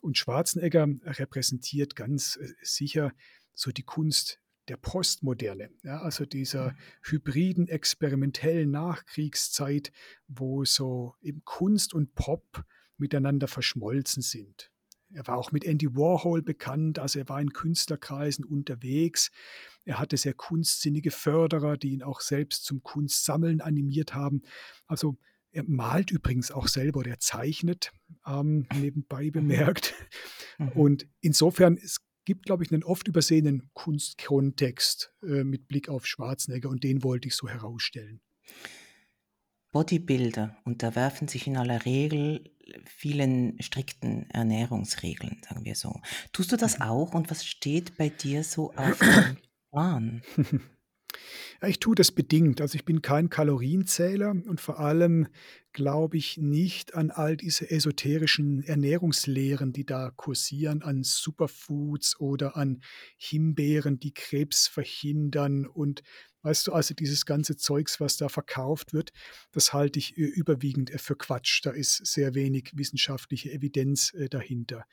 Und 0.01 0.19
Schwarzenegger 0.19 0.89
repräsentiert 1.05 1.95
ganz 1.95 2.37
äh, 2.37 2.49
sicher 2.63 3.13
so 3.55 3.71
die 3.71 3.85
Kunst 3.85 4.41
der 4.69 4.77
Postmoderne, 4.77 5.71
ja, 5.83 6.01
also 6.01 6.25
dieser 6.25 6.71
mhm. 6.71 6.77
hybriden, 7.03 7.69
experimentellen 7.69 8.71
Nachkriegszeit, 8.71 9.93
wo 10.27 10.65
so 10.65 11.15
eben 11.21 11.43
Kunst 11.45 11.95
und 11.95 12.15
Pop 12.15 12.65
miteinander 12.97 13.49
verschmolzen 13.49 14.23
sind. 14.23 14.71
Er 15.11 15.27
war 15.27 15.39
auch 15.39 15.53
mit 15.53 15.65
Andy 15.65 15.95
Warhol 15.97 16.43
bekannt, 16.43 16.99
also 16.99 17.19
er 17.19 17.29
war 17.29 17.41
in 17.41 17.53
Künstlerkreisen 17.53 18.45
unterwegs. 18.45 19.31
Er 19.85 19.99
hatte 19.99 20.19
sehr 20.19 20.35
kunstsinnige 20.35 21.11
Förderer, 21.11 21.79
die 21.79 21.93
ihn 21.93 22.03
auch 22.03 22.21
selbst 22.21 22.65
zum 22.65 22.83
Kunstsammeln 22.83 23.63
animiert 23.63 24.15
haben. 24.15 24.43
Also 24.87 25.17
er 25.51 25.65
malt 25.67 26.11
übrigens 26.11 26.51
auch 26.51 26.69
selber 26.69 27.01
oder 27.01 27.13
er 27.13 27.21
zeichnet, 27.21 27.93
ähm, 28.27 28.67
nebenbei 28.75 29.25
mhm. 29.25 29.33
bemerkt. 29.33 29.95
Mhm. 30.59 30.69
Und 30.73 31.09
insofern, 31.21 31.79
es 31.79 32.01
gibt, 32.29 32.45
glaube 32.45 32.63
ich, 32.63 32.71
einen 32.71 32.85
oft 32.85 33.09
übersehenen 33.09 33.71
Kunstkontext 33.73 35.15
äh, 35.23 35.45
mit 35.45 35.67
Blick 35.67 35.89
auf 35.89 36.05
Schwarzenegger 36.05 36.69
und 36.69 36.85
den 36.85 37.03
wollte 37.03 37.27
ich 37.27 37.35
so 37.35 37.49
herausstellen. 37.49 38.21
Bodybuilder 39.73 40.55
unterwerfen 40.65 41.27
sich 41.27 41.47
in 41.47 41.57
aller 41.57 41.87
Regel 41.87 42.45
vielen 42.85 43.59
strikten 43.63 44.29
Ernährungsregeln, 44.29 45.41
sagen 45.49 45.65
wir 45.65 45.75
so. 45.75 46.03
Tust 46.35 46.53
du 46.53 46.59
das 46.59 46.81
mhm. 46.81 46.83
auch 46.83 47.15
und 47.15 47.31
was 47.31 47.47
steht 47.47 47.97
bei 47.97 48.11
dir 48.11 48.45
so 48.45 48.75
auf 48.75 48.99
dem 48.99 49.39
Plan? 49.71 50.23
Ja, 51.61 51.67
ich 51.69 51.81
tue 51.81 51.97
das 51.97 52.13
bedingt. 52.13 52.61
Also 52.61 52.77
ich 52.77 52.85
bin 52.85 53.03
kein 53.03 53.31
Kalorienzähler 53.31 54.31
und 54.31 54.61
vor 54.61 54.79
allem 54.79 55.27
glaube 55.73 56.17
ich 56.17 56.39
nicht 56.39 56.95
an 56.95 57.11
all 57.11 57.37
diese 57.37 57.71
esoterischen 57.71 58.63
Ernährungslehren, 58.63 59.73
die 59.73 59.85
da 59.85 60.11
kursieren, 60.15 60.83
an 60.83 61.03
Superfoods 61.03 62.21
oder 62.21 62.57
an 62.57 62.81
Himbeeren, 63.17 63.99
die 63.99 64.15
Krebs 64.15 64.69
verhindern 64.69 65.67
und 65.67 66.03
weißt 66.43 66.69
du, 66.69 66.73
also 66.73 66.95
dieses 66.95 67.27
ganze 67.27 67.57
Zeugs, 67.57 68.01
was 68.01 68.17
da 68.17 68.29
verkauft 68.29 68.93
wird, 68.93 69.13
das 69.53 69.73
halte 69.73 69.99
ich 69.99 70.17
überwiegend 70.17 70.93
für 71.01 71.17
Quatsch. 71.17 71.61
Da 71.65 71.71
ist 71.71 72.07
sehr 72.07 72.35
wenig 72.35 72.71
wissenschaftliche 72.75 73.53
Evidenz 73.53 74.15
äh, 74.15 74.29
dahinter. 74.29 74.85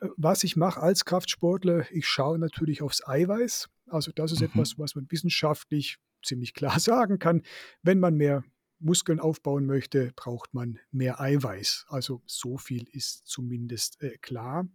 Äh, 0.00 0.08
was 0.16 0.44
ich 0.44 0.56
mache 0.56 0.80
als 0.80 1.04
Kraftsportler, 1.04 1.90
ich 1.90 2.06
schaue 2.06 2.38
natürlich 2.38 2.82
aufs 2.82 3.06
Eiweiß. 3.06 3.68
Also 3.90 4.12
das 4.12 4.32
ist 4.32 4.40
mhm. 4.40 4.46
etwas, 4.46 4.78
was 4.78 4.94
man 4.94 5.06
wissenschaftlich 5.10 5.98
ziemlich 6.22 6.54
klar 6.54 6.78
sagen 6.80 7.18
kann. 7.18 7.42
Wenn 7.82 8.00
man 8.00 8.16
mehr 8.16 8.44
Muskeln 8.78 9.20
aufbauen 9.20 9.66
möchte, 9.66 10.12
braucht 10.16 10.54
man 10.54 10.78
mehr 10.90 11.20
Eiweiß. 11.20 11.86
Also 11.88 12.22
so 12.26 12.56
viel 12.56 12.86
ist 12.92 13.26
zumindest 13.26 14.02
äh, 14.02 14.16
klar. 14.18 14.66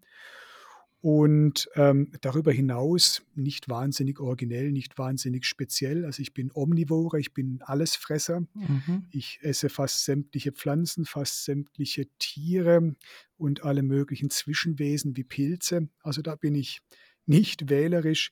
Und 1.02 1.70
ähm, 1.76 2.12
darüber 2.22 2.52
hinaus 2.52 3.22
nicht 3.36 3.70
wahnsinnig 3.70 4.20
originell, 4.20 4.72
nicht 4.72 4.98
wahnsinnig 4.98 5.46
speziell. 5.46 6.04
Also 6.04 6.24
ich 6.24 6.34
bin 6.34 6.50
Omnivore, 6.52 7.20
ich 7.20 7.32
bin 7.32 7.62
Allesfresser. 7.62 8.42
Mhm. 8.56 9.06
Ich 9.12 9.38
esse 9.44 9.70
fast 9.70 10.04
sämtliche 10.04 10.52
Pflanzen, 10.52 11.06
fast 11.06 11.46
sämtliche 11.46 12.08
Tiere 12.18 12.96
und 13.38 13.64
alle 13.64 13.84
möglichen 13.84 14.32
Zwischenwesen 14.32 15.16
wie 15.16 15.24
Pilze. 15.24 15.90
Also 16.02 16.24
da 16.24 16.36
bin 16.36 16.56
ich 16.56 16.82
nicht 17.28 17.70
wählerisch. 17.70 18.32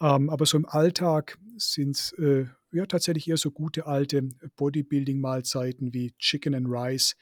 Ähm, 0.00 0.30
aber 0.30 0.46
so 0.46 0.56
im 0.56 0.66
Alltag 0.66 1.38
sind 1.56 1.96
es 1.96 2.12
äh, 2.12 2.46
ja 2.72 2.86
tatsächlich 2.86 3.28
eher 3.28 3.36
so 3.36 3.50
gute 3.50 3.86
alte 3.86 4.28
Bodybuilding-Mahlzeiten 4.56 5.92
wie 5.94 6.14
Chicken 6.18 6.54
and 6.54 6.66
Rice 6.68 7.16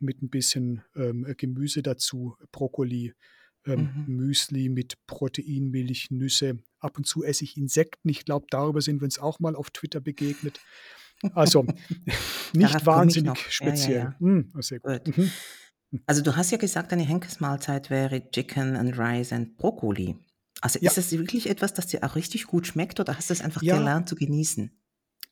mit 0.00 0.22
ein 0.22 0.28
bisschen 0.28 0.82
ähm, 0.94 1.26
Gemüse 1.36 1.82
dazu, 1.82 2.36
Brokkoli 2.52 3.14
ähm, 3.66 4.04
mhm. 4.06 4.16
Müsli 4.16 4.68
mit 4.68 4.94
Proteinmilch, 5.06 6.10
Nüsse. 6.10 6.58
Ab 6.78 6.98
und 6.98 7.06
zu 7.06 7.24
esse 7.24 7.44
ich 7.44 7.56
Insekten. 7.56 8.08
Ich 8.08 8.24
glaube, 8.24 8.46
darüber 8.50 8.80
sind 8.80 9.00
wir 9.00 9.04
uns 9.04 9.18
auch 9.18 9.40
mal 9.40 9.56
auf 9.56 9.70
Twitter 9.70 10.00
begegnet. 10.00 10.60
Also 11.32 11.66
nicht 12.54 12.86
wahnsinnig 12.86 13.38
speziell. 13.48 13.96
Ja, 13.96 14.02
ja, 14.02 14.16
ja. 14.20 14.26
Mm, 14.26 14.52
sehr 14.60 14.80
gut. 14.80 15.04
gut. 15.04 15.16
Mhm. 15.16 15.30
Also 16.04 16.22
du 16.22 16.36
hast 16.36 16.50
ja 16.50 16.58
gesagt, 16.58 16.92
deine 16.92 17.04
Henkesmahlzeit 17.04 17.90
wäre 17.90 18.28
Chicken 18.30 18.76
and 18.76 18.98
Rice 18.98 19.32
and 19.32 19.56
Brokkoli. 19.56 20.16
Also 20.74 20.84
ist 20.84 20.96
das 20.96 21.12
wirklich 21.12 21.48
etwas, 21.48 21.74
das 21.74 21.86
dir 21.86 22.02
auch 22.02 22.16
richtig 22.16 22.46
gut 22.46 22.66
schmeckt 22.66 22.98
oder 23.00 23.16
hast 23.16 23.30
du 23.30 23.34
es 23.34 23.40
einfach 23.40 23.60
gelernt 23.60 24.08
zu 24.08 24.16
genießen? 24.16 24.70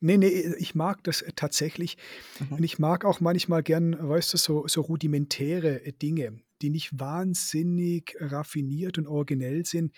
Nee, 0.00 0.19
nee, 0.19 0.55
ich 0.59 0.75
mag 0.75 1.03
das 1.05 1.23
äh, 1.23 1.33
tatsächlich. 1.35 1.97
Mhm. 2.38 2.57
Und 2.57 2.64
ich 2.64 2.79
mag 2.79 3.05
auch 3.05 3.21
manchmal 3.21 3.62
gern, 3.62 3.97
weißt 3.99 4.35
du, 4.35 4.37
so, 4.37 4.67
so 4.67 4.81
rudimentäre 4.83 5.85
äh, 5.85 5.93
Dinge 5.93 6.45
die 6.62 6.71
nicht 6.71 6.99
wahnsinnig 6.99 8.17
raffiniert 8.21 8.97
und 8.97 9.07
originell 9.07 9.67
sind, 9.67 9.95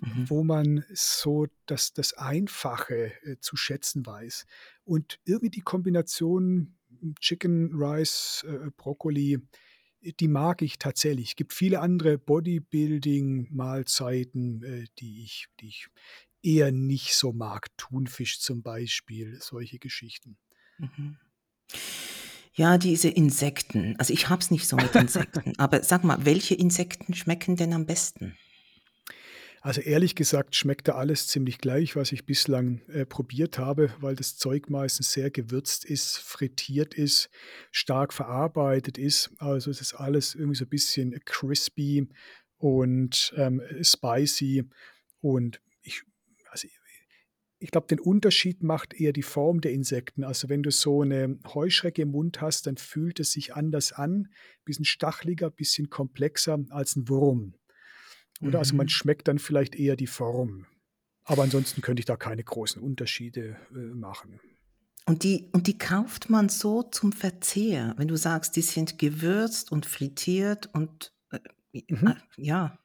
mhm. 0.00 0.30
wo 0.30 0.44
man 0.44 0.84
so 0.92 1.46
das, 1.66 1.92
das 1.92 2.12
Einfache 2.12 3.12
äh, 3.24 3.38
zu 3.40 3.56
schätzen 3.56 4.06
weiß. 4.06 4.46
Und 4.84 5.18
irgendwie 5.24 5.50
die 5.50 5.62
Kombination 5.62 6.76
Chicken, 7.20 7.70
Rice, 7.74 8.46
Brokkoli, 8.76 9.40
die 10.20 10.28
mag 10.28 10.62
ich 10.62 10.78
tatsächlich. 10.78 11.30
Es 11.30 11.36
gibt 11.36 11.52
viele 11.52 11.80
andere 11.80 12.16
Bodybuilding-Mahlzeiten, 12.18 14.62
äh, 14.62 14.84
die, 14.98 15.24
ich, 15.24 15.48
die 15.60 15.68
ich 15.68 15.88
eher 16.42 16.72
nicht 16.72 17.14
so 17.14 17.32
mag. 17.32 17.68
Thunfisch 17.76 18.40
zum 18.40 18.62
Beispiel, 18.62 19.38
solche 19.40 19.78
Geschichten. 19.78 20.38
Mhm. 20.78 21.18
Ja, 22.56 22.78
diese 22.78 23.08
Insekten. 23.08 23.96
Also 23.98 24.12
ich 24.12 24.28
habe 24.28 24.40
es 24.40 24.52
nicht 24.52 24.68
so 24.68 24.76
mit 24.76 24.94
Insekten. 24.94 25.54
aber 25.58 25.82
sag 25.82 26.04
mal, 26.04 26.24
welche 26.24 26.54
Insekten 26.54 27.12
schmecken 27.14 27.56
denn 27.56 27.72
am 27.72 27.86
besten? 27.86 28.36
Also 29.64 29.80
ehrlich 29.80 30.14
gesagt 30.14 30.54
schmeckt 30.56 30.88
da 30.88 30.96
alles 30.96 31.26
ziemlich 31.26 31.56
gleich, 31.56 31.96
was 31.96 32.12
ich 32.12 32.26
bislang 32.26 32.82
äh, 32.88 33.06
probiert 33.06 33.58
habe, 33.58 33.90
weil 33.98 34.14
das 34.14 34.36
Zeug 34.36 34.68
meistens 34.68 35.10
sehr 35.10 35.30
gewürzt 35.30 35.86
ist, 35.86 36.18
frittiert 36.18 36.92
ist, 36.92 37.30
stark 37.70 38.12
verarbeitet 38.12 38.98
ist. 38.98 39.32
Also 39.38 39.70
es 39.70 39.80
ist 39.80 39.94
alles 39.94 40.34
irgendwie 40.34 40.56
so 40.56 40.66
ein 40.66 40.68
bisschen 40.68 41.18
crispy 41.24 42.06
und 42.58 43.32
ähm, 43.38 43.62
spicy. 43.80 44.64
Und 45.22 45.62
ich, 45.80 46.02
also 46.50 46.68
ich 47.58 47.70
glaube, 47.70 47.86
den 47.86 48.00
Unterschied 48.00 48.62
macht 48.62 48.92
eher 48.92 49.14
die 49.14 49.22
Form 49.22 49.62
der 49.62 49.72
Insekten. 49.72 50.24
Also 50.24 50.50
wenn 50.50 50.62
du 50.62 50.70
so 50.70 51.00
eine 51.00 51.38
Heuschrecke 51.54 52.02
im 52.02 52.10
Mund 52.10 52.42
hast, 52.42 52.66
dann 52.66 52.76
fühlt 52.76 53.18
es 53.18 53.32
sich 53.32 53.54
anders 53.54 53.92
an, 53.92 54.28
bisschen 54.66 54.84
stacheliger, 54.84 55.48
bisschen 55.48 55.88
komplexer 55.88 56.58
als 56.68 56.96
ein 56.96 57.08
Wurm. 57.08 57.54
Oder 58.40 58.50
mhm. 58.50 58.56
also 58.56 58.76
man 58.76 58.86
mhm. 58.86 58.90
schmeckt 58.90 59.28
dann 59.28 59.38
vielleicht 59.38 59.74
eher 59.74 59.96
die 59.96 60.06
Form. 60.06 60.66
Aber 61.24 61.42
ansonsten 61.42 61.80
könnte 61.80 62.00
ich 62.00 62.06
da 62.06 62.16
keine 62.16 62.44
großen 62.44 62.82
Unterschiede 62.82 63.56
äh, 63.72 63.94
machen. 63.94 64.40
Und 65.06 65.22
die, 65.22 65.48
und 65.52 65.66
die 65.66 65.78
kauft 65.78 66.30
man 66.30 66.48
so 66.48 66.82
zum 66.82 67.12
Verzehr, 67.12 67.94
wenn 67.96 68.08
du 68.08 68.16
sagst, 68.16 68.56
die 68.56 68.62
sind 68.62 68.98
gewürzt 68.98 69.70
und 69.70 69.86
frittiert 69.86 70.70
und 70.74 71.12
äh, 71.30 71.38
Mhm. 71.88 72.14
ja, 72.36 72.78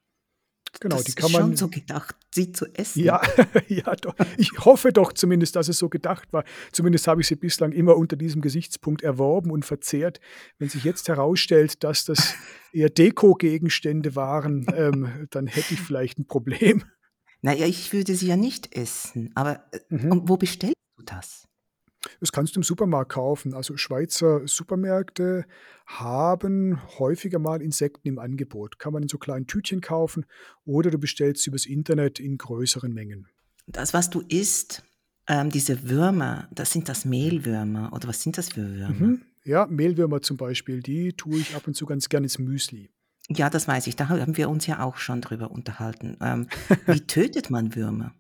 Genau, 0.82 0.96
das 0.96 1.06
die 1.06 1.10
ist 1.10 1.16
kann 1.18 1.30
schon 1.30 1.42
man 1.42 1.56
so 1.58 1.68
gedacht, 1.68 2.16
sie 2.34 2.52
zu 2.54 2.66
Ja, 2.68 2.74
essen. 2.76 3.04
ja 3.68 3.96
doch. 3.98 4.16
Ich 4.38 4.52
hoffe 4.60 4.94
doch 4.94 5.12
zumindest, 5.12 5.56
dass 5.58 5.68
es 5.68 5.78
so 5.78 5.90
gedacht 5.90 6.32
war. 6.32 6.46
Zumindest 6.72 7.06
habe 7.08 7.20
ich 7.22 7.28
sie 7.28 7.36
bislang 7.36 7.74
immer 7.74 7.98
unter 7.98 8.16
diesem 8.16 8.42
Gesichtspunkt 8.42 9.02
erworben 9.02 9.52
und 9.52 9.66
verzehrt. 9.66 10.22
Wenn 10.58 10.70
sich 10.70 10.86
jetzt 10.86 11.10
herausstellt, 11.10 11.84
dass 11.84 12.06
das 12.06 12.34
eher 12.72 12.90
Dekogegenstände 12.90 14.16
waren, 14.16 14.66
ähm, 14.74 15.28
dann 15.32 15.48
hätte 15.48 15.74
ich 15.74 15.82
vielleicht 15.82 16.18
ein 16.20 16.28
Problem. 16.28 16.84
Naja, 17.42 17.66
ich 17.66 17.92
würde 17.94 18.16
sie 18.16 18.28
ja 18.28 18.38
nicht 18.38 18.76
essen, 18.76 19.32
aber 19.36 19.64
äh, 19.74 19.80
Mhm. 19.90 20.12
und 20.12 20.30
wo 20.30 20.38
bestellst 20.38 20.76
du 20.98 21.04
das? 21.04 21.46
Das 22.20 22.32
kannst 22.32 22.56
du 22.56 22.60
im 22.60 22.64
Supermarkt 22.64 23.12
kaufen. 23.12 23.54
Also, 23.54 23.78
Schweizer 23.78 24.48
Supermärkte 24.48 25.46
haben 25.86 26.80
häufiger 27.00 27.40
mal 27.40 27.62
Insekten 27.62 28.08
im 28.08 28.20
Angebot. 28.20 28.80
Kann 28.80 28.94
man 28.94 29.04
in 29.04 29.10
so 29.10 29.18
kleinen 29.18 29.48
Tütchen 29.48 29.82
kaufen 29.82 30.26
oder 30.66 30.92
du 30.92 30.98
bestellst 30.98 31.44
sie 31.44 31.50
übers 31.50 31.66
Internet 31.66 32.20
in 32.20 32.38
größeren 32.38 32.94
Mengen. 32.94 33.28
Das, 33.68 33.94
was 33.94 34.10
du 34.10 34.22
isst, 34.28 34.84
ähm, 35.28 35.52
diese 35.52 35.88
Würmer, 35.90 36.48
das 36.52 36.72
sind 36.72 36.90
das 36.90 37.06
Mehlwürmer 37.06 37.92
oder 37.94 38.08
was 38.08 38.22
sind 38.22 38.38
das 38.38 38.50
für 38.50 38.68
Würmer? 38.68 38.94
Mhm. 38.94 39.22
Ja, 39.46 39.68
Mehlwürmer 39.68 40.22
zum 40.22 40.38
Beispiel, 40.38 40.82
die 40.82 41.14
tue 41.14 41.40
ich 41.40 41.56
ab 41.56 41.68
und 41.68 41.76
zu 41.76 41.86
ganz 41.86 42.10
gerne 42.10 42.26
ins 42.26 42.40
Müsli. 42.40 42.90
Ja, 43.30 43.50
das 43.50 43.68
weiß 43.68 43.88
ich. 43.88 43.96
Da 43.96 44.10
haben 44.10 44.38
wir 44.38 44.50
uns 44.50 44.66
ja 44.66 44.84
auch 44.84 44.98
schon 44.98 45.22
drüber 45.22 45.52
unterhalten. 45.52 46.18
Ähm, 46.20 46.48
wie 46.88 47.02
tötet 47.08 47.50
man 47.50 47.76
Würmer? 47.76 48.14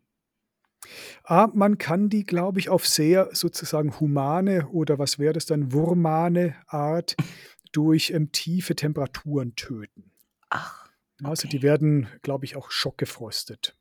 Ah, 1.23 1.49
man 1.53 1.77
kann 1.77 2.09
die, 2.09 2.25
glaube 2.25 2.59
ich, 2.59 2.69
auf 2.69 2.87
sehr 2.87 3.29
sozusagen 3.33 3.99
humane 3.99 4.67
oder 4.69 4.97
was 4.99 5.19
wäre 5.19 5.33
das 5.33 5.45
dann, 5.45 5.73
wurmane 5.73 6.55
Art 6.67 7.15
durch, 7.71 8.11
ähm, 8.11 8.31
tiefe 8.31 8.75
Temperaturen 8.75 9.55
töten. 9.55 10.11
Ach, 10.49 10.89
Also, 11.23 11.47
die 11.47 11.57
okay. 11.57 11.63
werden, 11.67 12.07
glaube 12.21 12.45
ich, 12.45 12.55
auch 12.55 12.71
schockgefrostet. 12.71 13.75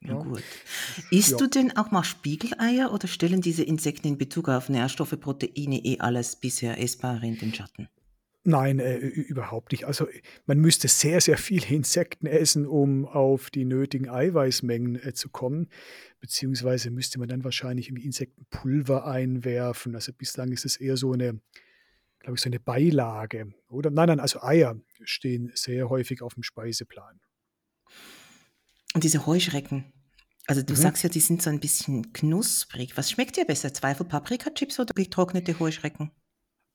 Ja, 0.00 0.14
Ja, 0.14 0.22
gut. 0.22 0.42
Isst 1.10 1.32
ja. 1.32 1.36
du 1.36 1.46
denn 1.48 1.76
auch 1.76 1.90
mal 1.90 2.04
Spiegeleier 2.04 2.92
oder 2.92 3.08
stellen 3.08 3.40
diese 3.40 3.62
Insekten 3.62 4.08
in 4.08 4.18
Bezug 4.18 4.48
auf 4.48 4.68
Nährstoffe, 4.68 5.18
Proteine 5.20 5.84
eh 5.84 5.98
alles 6.00 6.36
bisher 6.36 6.80
Essbare 6.80 7.26
in 7.26 7.38
den 7.38 7.54
Schatten? 7.54 7.88
Nein, 8.46 8.78
äh, 8.78 8.98
überhaupt 8.98 9.72
nicht. 9.72 9.84
Also, 9.84 10.06
man 10.46 10.58
müsste 10.58 10.86
sehr, 10.88 11.20
sehr 11.20 11.36
viele 11.36 11.66
Insekten 11.66 12.26
essen, 12.26 12.64
um 12.66 13.04
auf 13.04 13.50
die 13.50 13.64
nötigen 13.64 14.08
Eiweißmengen, 14.08 15.02
äh, 15.02 15.12
zu 15.14 15.28
kommen, 15.30 15.68
beziehungsweise 16.20 16.90
müsste 16.90 17.18
man 17.18 17.28
dann 17.28 17.42
wahrscheinlich 17.44 17.88
irgendwie 17.88 18.06
Insektenpulver 18.06 19.06
einwerfen. 19.06 19.94
Also, 19.96 20.12
bislang 20.12 20.52
ist 20.52 20.64
es 20.64 20.76
eher 20.76 20.96
so 20.96 21.12
eine 21.12 21.40
glaube 22.20 22.36
ich, 22.36 22.40
so 22.42 22.48
eine 22.48 22.58
Beilage, 22.58 23.52
oder? 23.68 23.90
Nein, 23.90 24.08
nein, 24.08 24.20
also 24.20 24.42
Eier 24.42 24.80
stehen 25.04 25.52
sehr 25.54 25.88
häufig 25.88 26.22
auf 26.22 26.34
dem 26.34 26.42
Speiseplan. 26.42 27.20
Und 28.94 29.04
diese 29.04 29.26
Heuschrecken, 29.26 29.92
also 30.48 30.62
du 30.62 30.72
Mhm. 30.72 30.78
sagst 30.78 31.02
ja, 31.04 31.08
die 31.08 31.20
sind 31.20 31.40
so 31.40 31.50
ein 31.50 31.60
bisschen 31.60 32.12
knusprig. 32.12 32.96
Was 32.96 33.10
schmeckt 33.12 33.36
dir 33.36 33.44
besser, 33.44 33.72
Zweifel 33.72 34.06
Paprika-Chips 34.06 34.80
oder 34.80 34.92
getrocknete 34.94 35.58
Heuschrecken? 35.60 36.10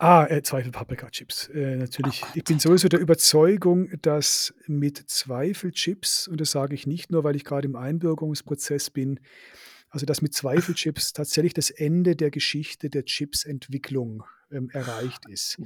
Ah, 0.01 0.25
äh, 0.25 0.41
Zweifel 0.41 0.71
Paprika-Chips. 0.71 1.49
Äh, 1.49 1.75
Oh 1.75 1.77
natürlich, 1.77 2.23
ich 2.33 2.43
Gott 2.43 2.45
bin 2.45 2.57
sowieso 2.59 2.87
der. 2.87 2.99
Überzeugung, 2.99 3.89
dass 4.01 4.51
mit 4.65 4.97
Zweifelchips, 4.97 6.27
und 6.27 6.41
das 6.41 6.49
sage 6.49 6.73
ich 6.73 6.87
nicht 6.87 7.11
nur, 7.11 7.23
weil 7.23 7.35
ich 7.35 7.45
gerade 7.45 7.67
im 7.67 7.75
Einbürgerungsprozess 7.75 8.89
bin, 8.89 9.19
also 9.91 10.07
dass 10.07 10.23
mit 10.23 10.33
Zweifelchips 10.33 11.13
tatsächlich 11.13 11.53
das 11.53 11.69
Ende 11.69 12.15
der 12.15 12.31
Geschichte 12.31 12.89
der 12.89 13.05
Chipsentwicklung, 13.05 14.23
ähm, 14.51 14.71
erreicht 14.71 15.27
ist. 15.29 15.61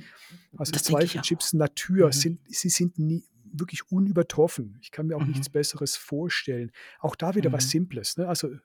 Also 0.57 0.71
denke 0.73 1.05
ich 1.05 1.11
Zweifelchips. 1.11 1.53
Natur 1.53 2.07
Mhm. 2.07 2.11
sind 2.11 2.39
sie 2.49 2.69
sind 2.69 2.99
nie 2.99 3.23
wirklich 3.59 3.91
unübertroffen. 3.91 4.77
Ich 4.81 4.91
kann 4.91 5.07
mir 5.07 5.17
auch 5.17 5.25
nichts 5.25 5.49
Mhm. 5.49 5.53
Besseres 5.53 5.95
vorstellen. 5.95 6.71
Auch 6.99 7.15
da 7.15 7.35
wieder 7.35 7.51
was 7.51 7.65
Mhm. 7.65 7.69
Simples, 7.69 8.17
ne? 8.17 8.27
Also, 8.27 8.51
äh, 8.51 8.59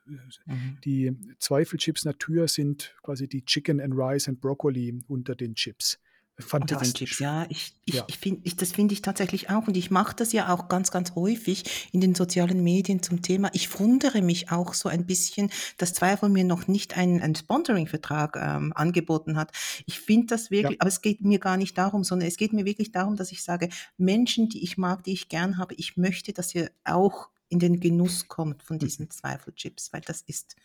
Mhm. 0.47 0.78
die 0.85 1.12
Zweifelchips 1.38 2.04
Natur 2.04 2.49
sind 2.49 2.97
quasi 3.02 3.28
die 3.28 3.44
Chicken 3.44 3.80
and 3.80 3.94
Rice 3.97 4.28
and 4.28 4.40
Broccoli 4.40 5.00
unter 5.09 5.35
den 5.35 5.54
Chips. 5.54 5.99
Fantastisch. 6.40 7.20
ja. 7.20 7.46
Ich, 7.48 7.74
ich, 7.85 7.94
Ja. 7.94 8.05
ich 8.09 8.18
finde, 8.18 8.40
ich, 8.44 8.57
das 8.57 8.72
finde 8.72 8.94
ich 8.94 9.03
tatsächlich 9.03 9.50
auch. 9.50 9.66
Und 9.66 9.76
ich 9.76 9.90
mache 9.90 10.14
das 10.16 10.33
ja 10.33 10.53
auch 10.53 10.68
ganz, 10.68 10.90
ganz 10.90 11.14
häufig 11.14 11.88
in 11.92 12.00
den 12.00 12.14
sozialen 12.14 12.62
Medien 12.62 13.03
zum 13.03 13.22
Thema. 13.22 13.50
Ich 13.53 13.79
wundere 13.79 14.22
mich 14.22 14.50
auch 14.50 14.74
so 14.74 14.88
ein 14.88 15.07
bisschen, 15.07 15.50
dass 15.79 15.92
Zweifel 15.94 16.29
mir 16.29 16.44
noch 16.44 16.66
nicht 16.68 16.96
einen, 16.96 17.20
einen 17.20 17.35
Sponsoring-Vertrag 17.35 18.37
ähm, 18.37 18.72
angeboten 18.74 19.37
hat. 19.37 19.53
Ich 19.87 20.00
finde 20.00 20.29
das 20.29 20.44
Ja. 20.44 20.50
wirklich, 20.50 20.81
aber 20.81 20.88
es 20.88 21.00
geht 21.03 21.20
mir 21.22 21.38
gar 21.38 21.57
nicht 21.57 21.76
darum, 21.79 22.05
sondern 22.05 22.29
es 22.29 22.37
geht 22.37 22.53
mir 22.53 22.64
wirklich 22.64 22.92
darum, 22.92 23.16
dass 23.16 23.33
ich 23.33 23.42
sage, 23.42 23.68
Menschen, 23.96 24.48
die 24.48 24.62
ich 24.64 24.79
mag, 24.79 25.05
die 25.05 25.12
ich 25.12 25.29
gern 25.29 25.59
habe, 25.59 25.74
ich 25.74 25.96
möchte, 25.96 26.33
dass 26.33 26.55
ihr 26.55 26.70
auch 26.85 27.29
in 27.48 27.59
den 27.59 27.81
Genuss 27.81 28.29
kommt 28.29 28.62
von 28.62 28.76
Mhm. 28.76 28.81
diesen 28.81 29.11
Zweifelchips, 29.11 29.92
weil 29.92 30.03
das 30.03 30.22
ist, 30.22 30.57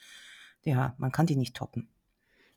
ja, 0.64 0.94
man 1.00 1.12
kann 1.12 1.26
die 1.26 1.36
nicht 1.36 1.56
toppen. 1.56 1.90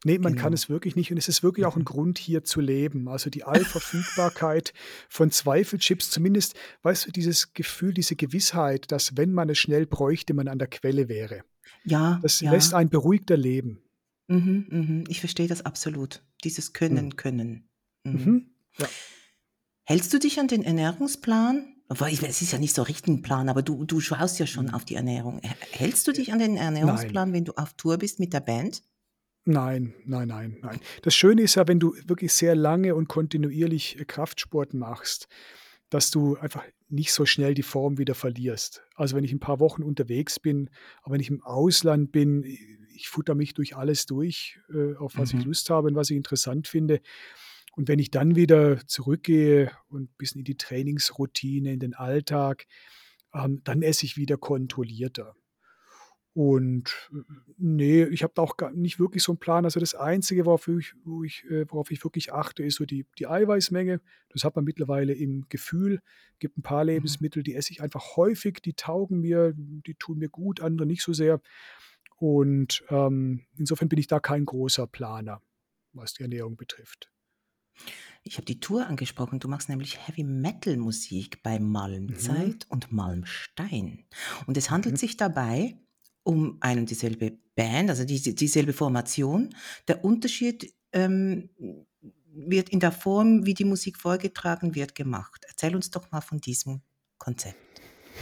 Ne, 0.04 0.18
man 0.20 0.36
kann 0.36 0.52
Genau. 0.52 0.54
es 0.54 0.68
wirklich 0.68 0.94
nicht 0.94 1.10
und 1.10 1.16
es 1.18 1.26
ist 1.28 1.42
wirklich 1.42 1.66
auch 1.66 1.76
'n 1.76 1.80
Mhm. 1.80 1.84
Grund, 1.84 2.18
hier 2.18 2.44
zu 2.44 2.60
leben. 2.60 3.08
Also, 3.08 3.30
die 3.30 3.42
Allverfügbarkeit 3.44 4.72
von 5.08 5.30
Zweifelchips, 5.32 6.10
zumindest, 6.10 6.54
weißt 6.82 7.06
du, 7.08 7.10
dieses 7.10 7.52
Gefühl, 7.52 7.94
diese 7.94 8.14
Gewissheit, 8.14 8.92
dass, 8.92 9.16
wenn 9.16 9.32
man 9.32 9.48
es 9.48 9.58
schnell 9.58 9.86
bräuchte, 9.86 10.34
man 10.34 10.46
an 10.46 10.58
der 10.60 10.68
Quelle 10.68 11.08
wäre. 11.08 11.42
Ja, 11.84 12.18
Das 12.22 12.40
lässt 12.42 12.72
ja. 12.72 12.78
einen 12.78 12.90
beruhigter 12.90 13.36
leben. 13.36 13.82
Mhm, 14.28 14.66
mhm. 14.70 15.04
Ich 15.08 15.20
verstehe 15.20 15.48
das 15.48 15.64
absolut. 15.64 16.22
Dieses 16.44 16.68
Mhm. 16.68 16.72
Können, 16.74 17.16
Können. 17.16 17.68
Mhm. 18.04 18.12
Mhm. 18.12 18.50
Ja. 18.78 18.94
Hältst 19.86 20.12
du 20.12 20.18
dich 20.18 20.38
an 20.38 20.48
den 20.48 20.62
Ernährungsplan? 20.62 21.74
Es 21.90 22.42
ist 22.42 22.52
ja 22.52 22.58
nicht 22.58 22.74
so 22.74 22.82
richtig 22.82 23.08
'n 23.08 23.22
Plan, 23.22 23.48
aber 23.48 23.62
du 23.62 23.84
du 23.86 24.00
schaust 24.00 24.38
ja 24.38 24.46
schon 24.46 24.70
auf 24.70 24.84
die 24.84 24.94
Ernährung. 24.96 25.40
Hältst 25.70 26.06
du 26.06 26.10
Äh, 26.10 26.14
dich 26.14 26.32
an 26.32 26.38
den 26.38 26.54
nein. 26.54 26.62
Ernährungsplan, 26.64 27.32
wenn 27.32 27.46
du 27.46 27.52
auf 27.56 27.72
Tour 27.74 27.96
bist 27.96 28.20
mit 28.20 28.34
der 28.34 28.40
Band? 28.40 28.82
Nein, 29.46 29.94
nein, 30.04 30.28
nein, 30.28 30.58
nein. 30.60 30.80
Das 31.02 31.14
Schöne 31.14 31.42
ist 31.42 31.54
ja, 31.54 31.66
wenn 31.66 31.80
du 31.80 31.94
wirklich 32.06 32.32
sehr 32.32 32.54
lange 32.54 32.94
und 32.94 33.08
kontinuierlich, 33.08 33.98
äh, 33.98 34.04
Kraftsport 34.04 34.74
machst, 34.74 35.28
dass 35.90 36.10
du 36.10 36.36
einfach 36.36 36.64
nicht 36.88 37.12
so 37.12 37.24
schnell 37.24 37.54
die 37.54 37.62
Form 37.62 37.96
wieder 37.98 38.14
verlierst. 38.14 38.82
Also, 38.94 39.16
wenn 39.16 39.24
ich 39.24 39.32
'n 39.32 39.40
paar 39.40 39.60
Wochen 39.60 39.82
unterwegs 39.82 40.38
bin, 40.40 40.70
aber 41.02 41.14
wenn 41.14 41.20
ich 41.20 41.30
im 41.30 41.42
Ausland 41.42 42.12
bin, 42.12 42.44
ich 42.94 43.08
futter 43.08 43.34
mich 43.34 43.54
durch 43.54 43.76
alles 43.76 44.06
durch, 44.06 44.58
äh, 44.74 44.94
auf 44.96 45.16
was 45.18 45.32
ich 45.32 45.42
Mhm. 45.42 45.44
Lust 45.44 45.70
habe 45.70 45.88
und 45.88 45.94
was 45.94 46.10
ich 46.10 46.16
interessant 46.16 46.68
finde. 46.68 47.00
Und 47.76 47.88
wenn 47.88 47.98
ich 48.00 48.10
dann 48.10 48.36
wieder 48.36 48.86
zurückgehe 48.86 49.72
und 49.88 50.16
bisschen 50.18 50.40
in 50.40 50.44
die 50.44 50.56
Trainingsroutine, 50.58 51.72
in 51.72 51.80
den 51.80 51.94
Alltag, 51.94 52.66
ähm, 53.34 53.62
dann 53.64 53.82
esse 53.82 54.04
ich 54.06 54.16
wieder 54.16 54.36
kontrollierter. 54.38 55.34
Und, 56.38 57.10
äh, 57.12 57.16
ne, 57.56 58.06
ich 58.10 58.22
habe 58.22 58.32
da 58.36 58.42
auch 58.42 58.56
gar 58.56 58.70
nicht 58.70 59.00
wirklich 59.00 59.24
so 59.24 59.32
'n 59.32 59.38
Plan. 59.38 59.64
Also, 59.64 59.80
das 59.80 59.96
Einzige, 59.96 60.46
worauf 60.46 60.68
ich 60.68 60.94
wo 61.04 61.24
ich 61.24 61.44
äh, 61.50 61.66
worauf 61.68 61.90
ich 61.90 62.04
wirklich 62.04 62.32
achte, 62.32 62.62
ist 62.62 62.76
so 62.76 62.84
die 62.86 63.06
die 63.18 63.26
Eiweißmenge. 63.26 64.00
Das 64.28 64.44
hat 64.44 64.54
man 64.54 64.64
mittlerweile 64.64 65.14
im 65.14 65.46
Gefühl. 65.48 66.00
Gibt 66.38 66.56
'n 66.56 66.62
paar 66.62 66.84
Mhm. 66.94 67.18
Lebensmittel, 67.24 67.42
die 67.42 67.54
esse 67.56 67.72
ich 67.72 67.82
einfach 67.82 68.16
häufig, 68.16 68.60
die 68.62 68.74
taugen 68.74 69.20
mir, 69.20 69.52
die 69.56 69.94
tun 69.96 70.18
mir 70.18 70.28
gut, 70.28 70.60
andere 70.60 70.86
nicht 70.86 71.02
so 71.02 71.12
sehr. 71.12 71.40
Und, 72.18 72.84
ähm, 72.90 73.46
insofern 73.56 73.88
bin 73.88 73.98
ich 74.00 74.06
da 74.08 74.20
kein 74.20 74.44
großer 74.46 74.86
Planer, 74.88 75.42
was 75.94 76.14
die 76.14 76.22
Ernährung 76.24 76.56
betrifft. 76.56 77.10
Ich 78.24 78.36
habe 78.36 78.44
die 78.46 78.60
Tour 78.60 78.86
angesprochen. 78.86 79.38
Du 79.38 79.48
machst 79.48 79.68
nämlich 79.68 80.06
Heavy-Metal-Musik 80.06 81.42
bei 81.42 81.58
Mhm. 82.08 82.58
Malmzeit 82.58 82.66
und 82.68 82.92
Malmstein. 82.92 84.04
Und 84.46 84.56
es 84.56 84.70
handelt 84.70 84.96
Mhm. 84.96 84.98
sich 84.98 85.16
dabei 85.16 85.76
um 86.28 86.58
ein 86.60 86.78
und 86.78 86.90
dieselbe 86.90 87.38
Band, 87.56 87.88
also 87.88 88.04
diese 88.04 88.34
dieselbe 88.34 88.74
Formation. 88.74 89.54
Der 89.88 90.04
Unterschied, 90.04 90.74
ähm, 90.92 91.48
wird 92.34 92.68
in 92.68 92.80
der 92.80 92.92
Form, 92.92 93.46
wie 93.46 93.54
die 93.54 93.64
Musik 93.64 93.96
vorgetragen 93.96 94.74
wird, 94.74 94.94
gemacht. 94.94 95.44
Erzähl 95.48 95.74
uns 95.74 95.90
doch 95.90 96.10
mal 96.12 96.20
von 96.20 96.40
diesem 96.40 96.82
Konzept. 97.18 97.56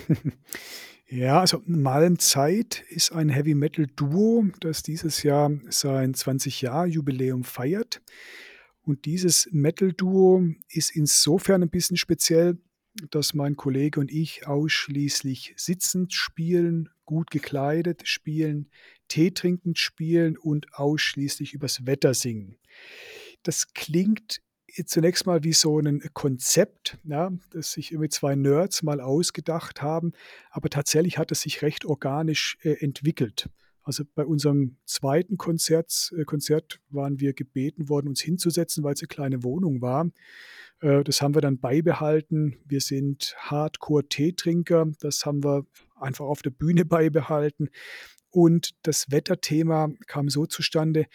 Ja, 1.09 1.39
also 1.39 1.63
Malmzeit 1.67 2.83
ist 2.89 3.13
ein 3.13 3.29
Heavy-Metal-Duo, 3.29 4.47
das 4.59 4.83
dieses 4.83 5.23
Jahr 5.23 5.53
sein 5.69 6.15
20-Jahr-Jubiläum 6.15 7.45
feiert. 7.45 8.03
Und 8.83 9.05
dieses 9.05 9.49
Metal-Duo 9.53 10.49
ist 10.69 10.91
insofern 10.91 11.63
'n 11.63 11.71
bisschen 11.71 11.97
speziell, 11.97 12.59
dass 13.13 13.35
mein 13.35 13.55
Kollege 13.55 14.01
und 14.01 14.11
ich 14.11 14.49
ausschließlich 14.49 15.55
sitzend 15.57 16.13
spielen, 16.13 16.89
gut 17.07 17.31
gekleidet 17.31 18.07
spielen, 18.07 18.71
Tee 19.09 19.31
trinkend 19.31 19.79
spielen 19.79 20.37
und 20.37 20.75
ausschließlich 20.75 21.55
übers 21.55 21.87
Wetter 21.87 22.15
singen. 22.15 22.59
Das 23.43 23.73
klingt 23.73 24.41
zunächst 24.85 25.27
mal 25.27 25.43
wie 25.45 25.53
so 25.55 25.81
'nen 25.81 26.03
Konzept, 26.13 26.99
ja, 27.05 27.31
das 27.51 27.73
sich 27.73 27.93
irgendwie 27.93 28.11
2 28.11 28.35
Nerds 28.35 28.83
mal 28.83 29.01
ausgedacht 29.01 29.81
haben, 29.81 30.13
aber 30.51 30.69
tatsächlich 30.69 31.19
hat 31.19 31.33
es 31.33 31.41
sich 31.43 31.63
recht 31.63 31.85
organisch, 31.87 32.59
äh, 32.63 32.73
entwickelt. 32.85 33.49
Also 33.83 34.05
bei 34.17 34.27
unserem 34.27 34.77
zweiten 34.85 35.39
Konzert, 35.39 36.13
äh, 36.19 36.25
Konzert 36.25 36.81
waren 36.91 37.21
wir 37.21 37.33
gebeten 37.35 37.89
worden, 37.89 38.09
uns 38.09 38.21
hinzusetzen, 38.21 38.83
weil 38.85 38.95
es 38.95 39.01
eine 39.01 39.09
kleine 39.09 39.45
Wohnung 39.45 39.81
war. 39.81 40.11
Äh, 40.81 41.05
das 41.05 41.23
haben 41.23 41.35
wir 41.35 41.41
dann 41.41 41.59
beibehalten. 41.61 42.57
Wir 42.67 42.81
sind 42.81 43.35
Hardcore-Teetrinker. 43.39 44.93
Das 45.01 45.25
haben 45.25 45.45
wir 45.45 45.67
einfach 45.97 46.27
auf 46.27 46.43
der 46.43 46.51
Bühne 46.51 46.85
beibehalten. 46.85 47.71
Und 48.31 48.75
das 48.83 49.11
Wetterthema 49.11 49.89
kam 50.07 50.29
so 50.29 50.47
zustande, 50.47 51.07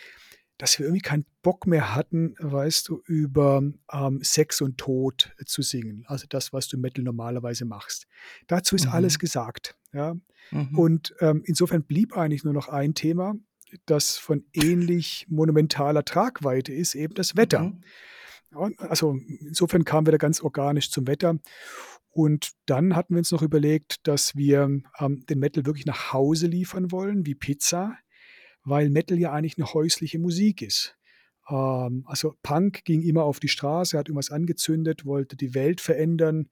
dass 0.57 0.77
wir 0.77 0.85
irgendwie 0.85 1.01
keinen 1.01 1.25
Bock 1.41 1.65
mehr 1.65 1.95
hatten, 1.95 2.35
weißt 2.37 2.87
du, 2.89 3.01
über 3.07 3.63
ähm, 3.91 4.19
Sex 4.21 4.61
und 4.61 4.77
Tod 4.77 5.33
zu 5.45 5.63
singen. 5.63 6.03
Also 6.05 6.27
das, 6.29 6.53
was 6.53 6.67
du 6.67 6.77
im 6.77 6.81
Metal 6.81 7.03
normalerweise 7.03 7.65
machst. 7.65 8.05
Dazu 8.45 8.75
ist 8.75 8.85
mhm. 8.85 8.91
alles 8.91 9.17
gesagt. 9.17 9.75
Ja? 9.91 10.15
Mhm. 10.51 10.77
Und 10.77 11.15
ähm, 11.19 11.41
insofern 11.45 11.83
blieb 11.83 12.15
eigentlich 12.15 12.43
nur 12.43 12.53
noch 12.53 12.69
ein 12.69 12.93
Thema, 12.93 13.33
das 13.87 14.17
von 14.17 14.45
ähnlich 14.53 15.25
monumentaler 15.29 16.05
Tragweite 16.05 16.73
ist, 16.73 16.93
eben 16.93 17.15
das 17.15 17.35
Wetter. 17.35 17.63
Mhm. 17.63 17.81
Also 18.51 19.17
insofern 19.39 19.85
kamen 19.85 20.07
wir 20.07 20.11
da 20.11 20.17
ganz 20.17 20.41
organisch 20.41 20.91
zum 20.91 21.07
Wetter. 21.07 21.39
Und 22.09 22.51
dann 22.65 22.95
hatten 22.95 23.13
wir 23.13 23.19
uns 23.19 23.31
noch 23.31 23.41
überlegt, 23.41 24.05
dass 24.05 24.35
wir 24.35 24.81
ähm, 24.99 25.25
den 25.27 25.39
Metal 25.39 25.65
wirklich 25.65 25.85
nach 25.85 26.11
Hause 26.11 26.47
liefern 26.47 26.91
wollen, 26.91 27.25
wie 27.25 27.35
Pizza, 27.35 27.97
weil 28.63 28.89
Metal 28.89 29.17
ja 29.17 29.31
eigentlich 29.31 29.57
eine 29.57 29.73
häusliche 29.73 30.19
Musik 30.19 30.61
ist. 30.61 30.97
Ähm, 31.49 32.03
also 32.07 32.35
Punk 32.43 32.83
ging 32.83 33.01
immer 33.01 33.23
auf 33.23 33.39
die 33.39 33.47
Straße, 33.47 33.97
hat 33.97 34.09
irgendwas 34.09 34.31
angezündet, 34.31 35.05
wollte 35.05 35.37
die 35.37 35.53
Welt 35.53 35.79
verändern. 35.79 36.49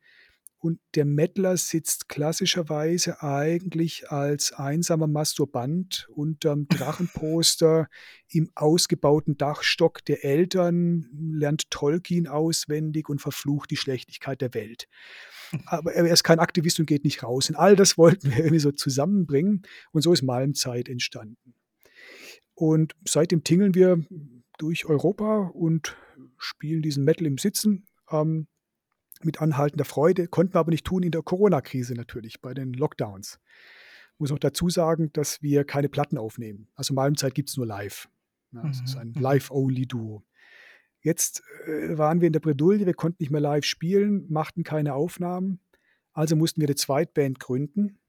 Und 0.62 0.80
der 0.96 1.06
Mettler 1.06 1.56
sitzt 1.56 2.10
klassischerweise 2.10 3.24
eigentlich 3.24 4.12
als 4.12 4.52
einsamer 4.52 5.08
Masturbant 5.08 6.08
unterm 6.14 6.68
Drachenposter 6.68 7.88
im 8.30 8.52
ausgebauten 8.56 9.38
Dachstock 9.38 10.04
der 10.04 10.26
Eltern, 10.26 11.08
lernt 11.32 11.72
Tolkien 11.72 12.28
auswendig 12.28 13.08
und 13.08 13.22
verflucht 13.22 13.72
die 13.72 13.78
Schlechtigkeit 13.78 14.42
der 14.42 14.54
Welt. 14.54 14.90
Aber 15.66 15.94
er 15.94 16.06
ist 16.12 16.24
kein 16.24 16.40
Aktivist 16.40 16.78
und 16.80 16.88
geht 16.88 17.06
nicht 17.06 17.24
raus. 17.24 17.50
Und 17.50 17.56
all 17.56 17.78
das 17.78 17.98
wollten 17.98 18.30
wir 18.30 18.40
irgendwie 18.40 18.60
so 18.60 18.72
zusammenbringen. 18.74 19.62
Und 19.92 20.02
so 20.02 20.12
ist 20.12 20.24
Malmzeit 20.24 20.90
entstanden. 20.90 21.56
Und 22.54 22.94
seitdem 23.08 23.46
tingeln 23.46 23.74
wir 23.74 24.04
durch 24.58 24.86
Europa 24.86 25.50
und 25.54 25.96
spielen 26.38 26.82
diesen 26.82 27.06
Metal 27.06 27.26
im 27.26 27.38
Sitzen. 27.38 27.88
Ähm, 28.12 28.48
mit 29.24 29.42
anhaltender 29.42 29.86
Freude, 29.86 30.28
konnten 30.28 30.54
wir 30.54 30.60
aber 30.60 30.72
nicht 30.72 30.86
tun 30.86 31.04
in 31.04 31.12
der 31.12 31.22
Corona-Krise 31.22 31.94
natürlich, 31.94 32.42
bei 32.42 32.54
den 32.54 32.74
Lockdowns. 32.74 33.40
Ich 34.14 34.20
muss 34.20 34.32
auch 34.32 34.40
dazu 34.40 34.70
sagen, 34.70 35.12
dass 35.14 35.42
wir 35.42 35.64
keine 35.64 35.90
Platten 35.90 36.18
aufnehmen. 36.18 36.68
Also 36.76 36.94
Malmzeit 36.94 37.36
gibt 37.36 37.50
es 37.50 37.58
nur 37.58 37.66
live. 37.66 38.10
Ja, 38.52 38.68
es 38.70 38.80
mhm. 38.80 38.86
ist 38.86 38.96
ein 38.98 39.14
mhm. 39.16 39.22
Live-Only-Duo. 39.22 40.24
Jetzt 41.02 41.44
äh, 41.66 41.98
waren 41.98 42.20
wir 42.20 42.28
in 42.28 42.34
der 42.34 42.42
Bredouille, 42.42 42.86
wir 42.86 42.94
konnten 42.94 43.24
nicht 43.24 43.32
mehr 43.32 43.42
live 43.42 43.64
spielen, 43.64 44.26
machten 44.30 44.64
keine 44.64 44.94
Aufnahmen. 44.94 45.60
Also 46.12 46.36
mussten 46.36 46.60
wir 46.60 46.68
eine 46.68 46.76
Zweitband 46.76 47.40
gründen. 47.40 48.00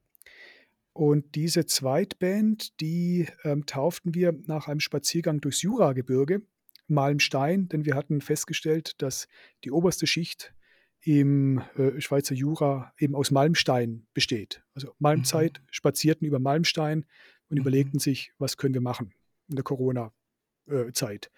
Und 0.93 1.35
diese 1.35 1.65
Zweitband, 1.65 2.81
die 2.81 3.27
ähm, 3.43 3.65
tauften 3.65 4.13
wir 4.13 4.33
nach 4.45 4.67
einem 4.67 4.81
Spaziergang 4.81 5.39
durchs 5.39 5.61
Juragebirge, 5.61 6.41
Malmstein, 6.87 7.69
denn 7.69 7.85
wir 7.85 7.95
hatten 7.95 8.19
festgestellt, 8.19 9.01
dass 9.01 9.29
die 9.63 9.71
oberste 9.71 10.05
Schicht 10.05 10.53
im 11.03 11.61
äh, 11.77 11.99
Schweizer 11.99 12.35
Jura 12.35 12.93
eben 12.97 13.15
aus 13.15 13.31
Malmstein 13.31 14.05
besteht. 14.13 14.63
Also 14.75 14.93
Malmzeit, 14.99 15.59
mhm. 15.59 15.67
spazierten 15.71 16.27
über 16.27 16.39
Malmstein 16.39 17.05
und 17.49 17.55
mhm. 17.55 17.61
überlegten 17.61 17.99
sich, 17.99 18.33
was 18.37 18.57
können 18.57 18.73
wir 18.73 18.81
machen 18.81 19.13
in 19.49 19.55
der 19.55 19.63
Corona-Zeit. 19.63 21.31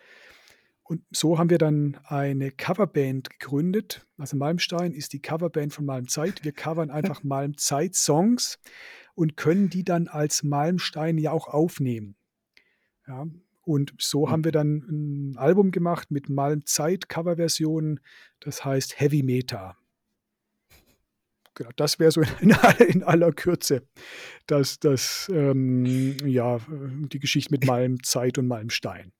Und 0.84 1.02
so 1.12 1.39
haben 1.39 1.49
wir 1.49 1.58
dann 1.58 1.97
eine 2.04 2.52
Coverband 2.52 3.30
gegründet. 3.30 4.06
Also 4.17 4.36
Malmstein 4.36 4.91
ist 4.93 5.13
die 5.13 5.21
Coverband 5.21 5.73
von 5.73 5.86
Malmzeit. 5.86 6.43
Wir 6.43 6.52
covern 6.52 6.89
einfach 6.91 7.23
Malmzeit-Songs 7.23 8.60
und 9.15 9.38
können 9.38 9.69
die 9.69 9.86
dann 9.86 10.08
als 10.08 10.43
Malmstein 10.43 11.17
ja 11.17 11.32
auch 11.32 11.47
aufnehmen. 11.47 12.15
Ja, 13.08 13.28
und 13.63 13.93
so 13.97 14.26
mhm. 14.26 14.32
haben 14.32 14.43
wir 14.43 14.52
dann 14.52 14.78
ein 14.89 15.38
Album 15.38 15.71
gemacht 15.71 16.12
mit 16.12 16.30
Malmzeit-Coverversionen, 16.30 17.99
das 18.39 18.63
heißt 18.65 18.99
Heavy 18.99 19.23
Meta. 19.23 19.78
Genau, 21.56 21.69
das 21.76 21.99
wäre 21.99 22.12
so 22.12 22.21
in, 22.21 22.49
in, 22.88 23.04
aller 23.04 23.32
Kürze 23.32 23.88
das, 24.47 24.80
das, 24.80 25.30
ähm, 25.34 26.17
ja, 26.26 26.60
die 26.67 27.19
Geschichte 27.19 27.52
mit 27.52 27.65
Malmzeit 27.65 28.38
und 28.38 28.47
Malmstein. 28.47 29.12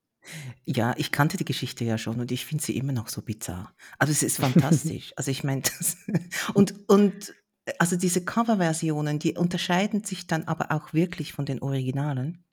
Ja, 0.65 0.95
ich 0.97 1.12
kannte 1.12 1.38
die 1.38 1.45
Geschichte 1.45 1.84
ja 1.84 1.97
schon 1.97 2.19
und 2.19 2.32
ich 2.32 2.45
finde 2.45 2.63
sie 2.63 2.77
immer 2.77 2.93
noch 2.93 3.10
so 3.10 3.21
bizarr. 3.21 3.75
Also 3.99 4.12
es 4.12 4.23
ist 4.23 4.38
fantastisch. 4.38 5.13
also 5.17 5.29
ich 5.29 5.43
meine, 5.43 5.62
und, 6.53 6.73
und 6.88 7.34
also 7.77 7.95
diese 7.95 8.23
Coverversionen, 8.23 9.19
die 9.19 9.36
unterscheiden 9.36 10.03
sich 10.03 10.27
dann 10.27 10.45
aber 10.45 10.71
auch 10.71 10.93
wirklich 10.93 11.34
von 11.34 11.45
den 11.45 11.62
Originalen. 11.62 12.43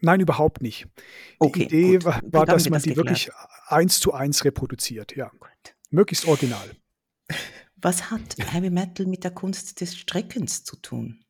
Nein, 0.00 0.20
überhaupt 0.20 0.62
nicht. 0.62 0.84
Die 0.84 1.36
okay, 1.38 1.62
Idee 1.64 1.92
gut. 1.92 2.04
war, 2.04 2.20
war 2.24 2.46
dass 2.46 2.64
man 2.64 2.74
das 2.74 2.82
die 2.82 2.90
geklärt. 2.90 3.08
wirklich 3.08 3.30
eins 3.68 4.00
zu 4.00 4.12
eins 4.12 4.44
reproduziert, 4.44 5.16
ja. 5.16 5.30
Gut. 5.38 5.76
Möglichst 5.90 6.26
original. 6.26 6.70
Was 7.76 8.10
hat 8.10 8.36
Heavy 8.38 8.70
Metal 8.70 9.06
mit 9.06 9.24
der 9.24 9.30
Kunst 9.30 9.80
des 9.80 9.96
Streckens 9.96 10.64
zu 10.64 10.76
tun? 10.76 11.20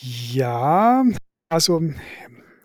Ja, 0.00 1.04
also 1.48 1.80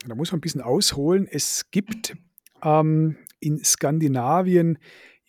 da 0.05 0.15
muss 0.15 0.31
man 0.31 0.39
ein 0.39 0.41
bisschen 0.41 0.61
ausholen. 0.61 1.27
Es 1.29 1.69
gibt 1.71 2.15
ähm, 2.63 3.17
in 3.39 3.63
Skandinavien 3.63 4.77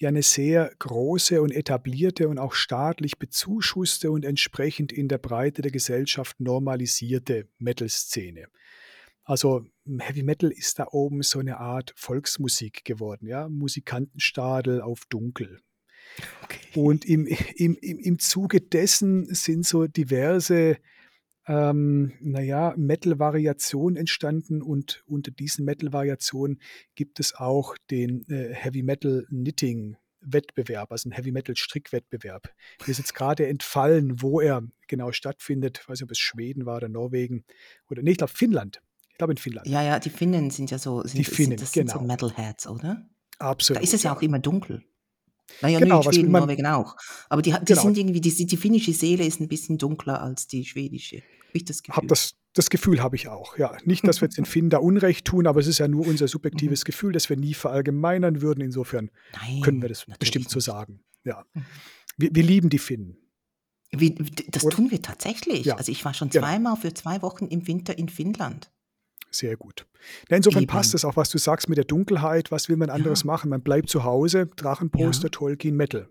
ja 0.01 0.09
eine 0.09 0.23
sehr 0.23 0.73
große 0.79 1.43
und 1.43 1.53
etablierte 1.53 2.29
und 2.29 2.39
auch 2.39 2.55
staatlich 2.55 3.19
bezuschusste 3.19 4.11
und 4.11 4.25
entsprechend 4.25 4.93
in 4.93 5.09
der 5.09 5.19
Breite 5.19 5.63
der 5.63 5.71
Gesellschaft 5.71 6.41
normalisierte 6.41 7.49
Metal-Szene. 7.59 8.47
Also 9.25 9.67
Heavy 9.99 10.23
Metal 10.23 10.51
ist 10.51 10.79
da 10.79 10.89
oben 10.91 11.23
so 11.23 11.39
eine 11.39 11.59
Art 11.59 11.93
Volksmusik 11.97 12.85
geworden, 12.85 13.27
ja, 13.27 13.49
Musikantenstadel 13.49 14.81
auf 14.81 15.05
Dunkel. 15.07 15.61
Okay. 16.43 16.61
Und 16.75 17.05
im, 17.05 17.27
im, 17.55 17.77
im, 17.81 17.99
im 17.99 18.19
Zuge 18.19 18.61
dessen 18.61 19.33
sind 19.35 19.67
so 19.67 19.87
diverse 19.87 20.79
ähm, 21.51 22.13
naja, 22.21 22.75
Metal-Variationen 22.77 23.97
entstanden 23.97 24.63
und 24.63 25.03
unter 25.07 25.33
diesen 25.33 25.65
Metal-Variationen 25.65 26.61
gibt 26.95 27.19
es 27.19 27.35
auch 27.35 27.77
den 27.91 28.25
äh, 28.29 28.55
Heavy 28.55 28.85
Metal 28.85 29.27
Knitting 29.29 29.97
Wettbewerb, 30.21 30.93
also 30.93 31.09
ein 31.09 31.13
Heavy 31.13 31.33
Metal 31.33 31.57
Strickwettbewerb. 31.57 32.55
Mir 32.87 32.93
ist 32.93 32.99
jetzt 32.99 33.15
gerade 33.15 33.49
entfallen, 33.49 34.23
wo 34.23 34.41
er 34.41 34.63
genau 34.87 35.11
stattfindet. 35.11 35.81
Ich 35.83 35.89
weiß 35.89 35.99
nicht, 35.99 36.05
ob 36.05 36.11
es 36.13 36.19
Schweden 36.19 36.67
war 36.67 36.77
oder 36.77 36.89
Norwegen 36.89 37.45
oder 37.91 38.03
nee, 38.03 38.13
ich 38.13 38.19
glaube 38.19 38.33
Finnland. 38.33 38.81
Ich 39.11 39.19
glaube 39.19 39.33
in 39.33 39.39
Finnland. 39.39 39.67
Ja, 39.67 39.83
ja, 39.83 39.99
die 39.99 40.11
Finnen 40.11 40.51
sind 40.51 40.71
ja 40.71 40.79
so, 40.79 41.03
sind, 41.03 41.19
die 41.19 41.25
Finnen, 41.25 41.59
sind, 41.59 41.63
das 41.63 41.73
genau. 41.73 41.93
sind 41.93 42.01
so 42.03 42.07
Metalheads, 42.07 42.69
oder? 42.69 43.09
Absolut. 43.39 43.79
Da 43.79 43.83
ist 43.83 43.95
es 43.95 44.05
ja 44.05 44.15
auch 44.15 44.23
immer 44.23 44.39
dunkel. 44.39 44.85
Naja, 45.61 45.79
genau, 45.79 46.03
in 46.03 46.13
Schweden, 46.13 46.33
Norwegen 46.33 46.67
auch. 46.67 46.97
Aber 47.29 47.43
die, 47.43 47.53
die 47.53 47.65
genau. 47.65 47.83
sind 47.83 47.99
irgendwie, 47.99 48.21
die, 48.21 48.47
die 48.47 48.57
finnische 48.57 48.93
Seele 48.93 49.25
ist 49.25 49.41
ein 49.41 49.49
bisschen 49.49 49.79
dunkler 49.79 50.23
als 50.23 50.47
die 50.47 50.65
schwedische. 50.65 51.17
Habe 51.17 51.59
ich 51.59 51.65
das 51.65 51.83
Gefühl. 51.83 51.97
Hab 51.97 52.09
das, 52.09 52.35
das 52.55 52.71
Gefühl 52.71 53.03
habe 53.03 53.17
ich 53.17 53.29
auch, 53.29 53.59
ja. 53.59 53.77
Nicht, 53.85 54.07
dass 54.07 54.21
wir 54.21 54.27
jetzt 54.27 54.39
den 54.39 54.45
Finnen 54.47 54.71
da 54.71 54.79
Unrecht 54.79 55.25
tun, 55.25 55.47
aber 55.47 55.61
es 55.61 55.67
ist 55.67 55.79
ja 55.79 55.89
nur 55.89 56.07
unser 56.07 56.29
subjektives 56.29 56.83
mhm. 56.83 56.85
Gefühl, 56.85 57.13
das 57.13 57.29
wir 57.29 57.37
nie 57.37 57.55
verallgemeinern 57.55 58.43
würden. 58.43 58.61
Insofern 58.61 59.11
Nein, 59.33 59.61
können 59.63 59.83
wir 59.83 59.89
das 59.89 60.07
bestimmt 60.19 60.47
nicht. 60.47 60.51
so 60.51 60.61
sagen. 60.61 61.03
Ja. 61.25 61.45
Mhm. 61.55 61.65
Wir, 62.17 62.31
wir 62.33 62.43
lieben 62.43 62.71
die 62.71 62.79
Finnen. 62.79 63.17
Wie, 63.93 64.15
das 64.49 64.65
Oder? 64.65 64.77
tun 64.77 64.91
wir 64.91 65.03
tatsächlich. 65.03 65.67
Ja. 65.67 65.77
Also 65.77 65.91
ich 65.91 66.05
war 66.05 66.15
schon 66.15 66.31
genau. 66.31 66.47
zweimal 66.47 66.77
für 66.77 66.95
zwei 66.95 67.23
Wochen 67.23 67.47
im 67.47 67.67
Winter 67.67 67.99
in 67.99 68.09
Finnland. 68.09 68.71
Sehr 69.31 69.57
gut. 69.57 69.87
Ja, 70.29 70.37
insofern 70.37 70.63
Eben. 70.63 70.73
passt 70.73 70.95
es 70.95 71.05
auch, 71.05 71.17
was 71.17 71.31
du 71.31 71.39
sagst 71.39 71.69
mit 71.69 71.79
der 71.79 71.85
Dunkelheit. 71.85 72.51
Was 72.51 72.69
will 72.69 72.77
man 72.77 72.91
anderes 72.91 73.23
ja. 73.23 73.27
machen? 73.27 73.51
Man 73.51 73.63
bleibt 73.63 73.89
zu 73.89 74.05
Hause, 74.05 74.47
Drachenposter, 74.57 75.27
ja. 75.27 75.31
Tolkien, 75.31 75.77
Metal. 75.77 76.09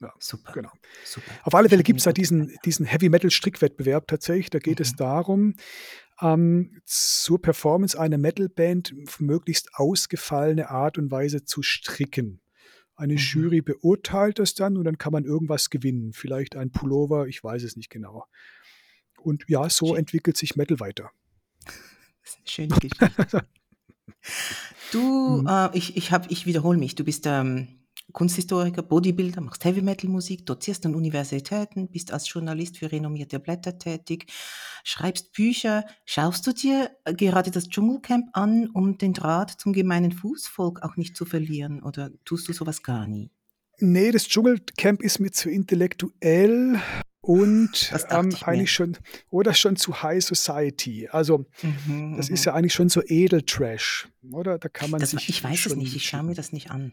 Ja, 0.00 0.12
Super. 0.18 0.52
Genau. 0.52 0.70
Super. 1.04 1.30
Auf 1.44 1.54
alle 1.54 1.68
Fälle 1.68 1.82
gibt 1.82 2.00
es 2.00 2.04
da 2.04 2.12
diesen, 2.12 2.56
diesen 2.64 2.86
Heavy 2.86 3.08
Metal 3.08 3.30
Strickwettbewerb 3.30 4.08
tatsächlich. 4.08 4.50
Da 4.50 4.58
geht 4.58 4.78
mhm. 4.78 4.82
es 4.82 4.96
darum, 4.96 5.54
ähm, 6.20 6.80
zur 6.84 7.40
Performance 7.40 7.98
einer 7.98 8.18
Metalband 8.18 8.94
auf 9.06 9.20
möglichst 9.20 9.70
ausgefallene 9.74 10.70
Art 10.70 10.98
und 10.98 11.10
Weise 11.10 11.44
zu 11.44 11.62
stricken. 11.62 12.40
Eine 12.96 13.14
mhm. 13.14 13.18
Jury 13.18 13.62
beurteilt 13.62 14.38
das 14.38 14.54
dann 14.54 14.76
und 14.76 14.84
dann 14.84 14.98
kann 14.98 15.12
man 15.12 15.24
irgendwas 15.24 15.70
gewinnen. 15.70 16.12
Vielleicht 16.12 16.56
ein 16.56 16.70
Pullover, 16.70 17.26
ich 17.26 17.42
weiß 17.42 17.62
es 17.62 17.76
nicht 17.76 17.90
genau. 17.90 18.24
Und 19.20 19.44
ja, 19.46 19.68
so 19.70 19.94
entwickelt 19.94 20.36
sich 20.36 20.56
Metal 20.56 20.80
weiter. 20.80 21.10
Schöne 22.44 22.68
Geschichte. 22.68 23.10
du, 24.92 25.42
mhm. 25.42 25.46
äh, 25.46 25.76
ich, 25.76 25.96
ich, 25.96 26.12
ich 26.28 26.46
wiederhole 26.46 26.78
mich, 26.78 26.94
du 26.94 27.04
bist 27.04 27.26
ähm, 27.26 27.82
Kunsthistoriker, 28.12 28.82
Bodybuilder, 28.82 29.40
machst 29.40 29.64
Heavy 29.64 29.82
Metal 29.82 30.10
Musik, 30.10 30.46
dozierst 30.46 30.84
an 30.86 30.94
Universitäten, 30.94 31.88
bist 31.88 32.12
als 32.12 32.32
Journalist 32.32 32.78
für 32.78 32.92
renommierte 32.92 33.38
Blätter 33.40 33.78
tätig, 33.78 34.26
schreibst 34.84 35.32
Bücher. 35.32 35.84
Schaust 36.04 36.46
du 36.46 36.52
dir 36.52 36.90
äh, 37.04 37.14
gerade 37.14 37.50
das 37.50 37.68
Dschungelcamp 37.68 38.28
an, 38.32 38.68
um 38.70 38.98
den 38.98 39.12
Draht 39.12 39.50
zum 39.50 39.72
gemeinen 39.72 40.12
Fußvolk 40.12 40.82
auch 40.82 40.96
nicht 40.96 41.16
zu 41.16 41.24
verlieren? 41.24 41.82
Oder 41.82 42.10
tust 42.24 42.48
du 42.48 42.52
sowas 42.52 42.82
gar 42.82 43.06
nie? 43.06 43.30
Nee, 43.78 44.12
das 44.12 44.28
Dschungelcamp 44.28 45.02
ist 45.02 45.18
mir 45.18 45.32
zu 45.32 45.50
intellektuell 45.50 46.80
und 47.22 47.92
ähm, 48.10 48.34
eigentlich 48.42 48.72
schon 48.72 48.98
oder 49.30 49.54
schon 49.54 49.76
zu 49.76 50.02
High 50.02 50.22
Society. 50.22 51.08
Also 51.08 51.46
mhm, 51.62 52.16
das 52.16 52.28
ist 52.28 52.40
mhm. 52.40 52.46
ja 52.46 52.54
eigentlich 52.54 52.74
schon 52.74 52.88
so 52.88 53.00
Edeltrash, 53.00 54.08
oder? 54.32 54.58
Da 54.58 54.68
kann 54.68 54.90
man 54.90 55.00
das, 55.00 55.10
sich. 55.12 55.28
Ich 55.28 55.42
weiß 55.42 55.66
es 55.66 55.76
nicht, 55.76 55.96
ich 55.96 56.04
schaue 56.06 56.24
mir 56.24 56.34
das 56.34 56.52
nicht 56.52 56.70
an. 56.70 56.92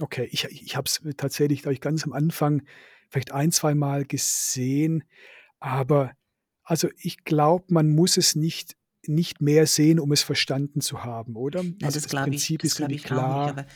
Okay, 0.00 0.28
ich, 0.30 0.44
ich 0.44 0.76
habe 0.76 0.86
es 0.86 1.00
tatsächlich, 1.16 1.62
glaube 1.62 1.74
ich, 1.74 1.80
ganz 1.80 2.04
am 2.04 2.12
Anfang 2.12 2.62
vielleicht 3.08 3.32
ein, 3.32 3.50
zwei 3.50 3.74
Mal 3.74 4.04
gesehen, 4.04 5.04
aber 5.58 6.12
also 6.62 6.88
ich 6.98 7.24
glaube, 7.24 7.66
man 7.68 7.88
muss 7.88 8.16
es 8.16 8.36
nicht, 8.36 8.76
nicht 9.06 9.40
mehr 9.40 9.66
sehen, 9.66 9.98
um 9.98 10.12
es 10.12 10.22
verstanden 10.22 10.80
zu 10.80 11.02
haben, 11.02 11.34
oder? 11.34 11.62
Ja, 11.62 11.72
also 11.82 12.00
das, 12.00 12.08
das 12.08 12.24
Prinzip 12.24 12.62
ich, 12.62 12.74
das 12.74 12.88
ist 12.88 13.04
klar. 13.04 13.54
Nicht, 13.54 13.68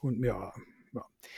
und 0.00 0.24
ja, 0.24 0.52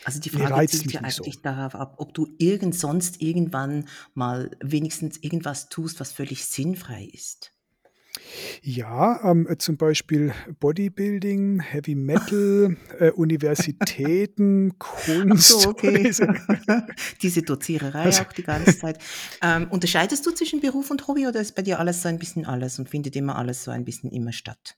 also 0.04 0.20
die 0.20 0.30
Frage 0.30 0.66
zielt 0.68 0.92
ja 0.92 1.00
eigentlich 1.00 1.34
so. 1.36 1.40
darauf 1.42 1.74
ab, 1.74 1.94
ob 1.98 2.14
du 2.14 2.28
irgend 2.38 2.74
sonst 2.74 3.22
irgendwann 3.22 3.88
mal 4.14 4.50
wenigstens 4.60 5.18
irgendwas 5.18 5.68
tust, 5.68 6.00
was 6.00 6.12
völlig 6.12 6.44
sinnfrei 6.44 7.08
ist. 7.12 7.52
Ja, 8.62 9.20
ähm, 9.30 9.48
zum 9.58 9.76
Beispiel 9.76 10.32
Bodybuilding, 10.60 11.60
Heavy 11.60 11.94
Metal, 11.94 12.76
äh, 12.98 13.10
Universitäten, 13.10 14.78
Kunst. 14.78 15.48
So, 15.48 15.70
okay. 15.70 16.12
Diese 17.22 17.42
Doziererei 17.42 18.04
also, 18.04 18.22
auch 18.22 18.32
die 18.32 18.42
ganze 18.42 18.78
Zeit. 18.78 18.98
Ähm, 19.42 19.66
unterscheidest 19.70 20.26
du 20.26 20.30
zwischen 20.32 20.60
Beruf 20.60 20.90
und 20.90 21.06
Hobby 21.08 21.26
oder 21.26 21.40
ist 21.40 21.54
bei 21.54 21.62
dir 21.62 21.78
alles 21.78 22.02
so 22.02 22.08
ein 22.08 22.18
bisschen 22.18 22.44
alles 22.44 22.78
und 22.78 22.88
findet 22.88 23.16
immer 23.16 23.36
alles 23.36 23.64
so 23.64 23.70
ein 23.70 23.84
bisschen 23.84 24.10
immer 24.10 24.32
statt? 24.32 24.76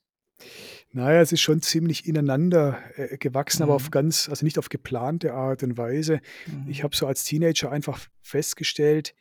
Naja, 0.96 1.20
es 1.20 1.32
ist 1.32 1.40
schon 1.40 1.60
ziemlich 1.60 2.06
ineinander 2.06 2.78
äh, 2.94 3.18
gewachsen, 3.18 3.64
aber 3.64 3.74
auf 3.74 3.86
mhm. 3.86 3.90
ganz, 3.90 4.28
also 4.28 4.46
nicht 4.46 4.60
auf 4.60 4.68
geplante 4.68 5.34
Art 5.34 5.64
und 5.64 5.76
Weise. 5.76 6.20
Ich 6.68 6.78
mhm. 6.78 6.82
habe 6.84 6.94
so 6.94 7.08
als 7.08 7.24
Teenager 7.24 7.72
einfach 7.72 7.98
festgestellt, 8.22 9.12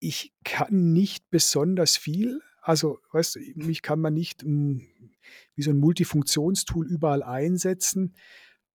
ich 0.00 0.34
kann 0.44 0.92
nicht 0.92 1.30
besonders 1.30 1.96
viel. 1.96 2.40
Also, 2.62 2.98
weißt 3.12 3.36
du, 3.36 3.40
mich 3.54 3.80
kann 3.80 4.00
man 4.00 4.12
nicht 4.12 4.42
hm, 4.42 4.88
wie 5.54 5.62
so 5.62 5.70
ein 5.70 5.78
Multifunktionstool 5.78 6.88
überall 6.88 7.22
einsetzen. 7.22 8.16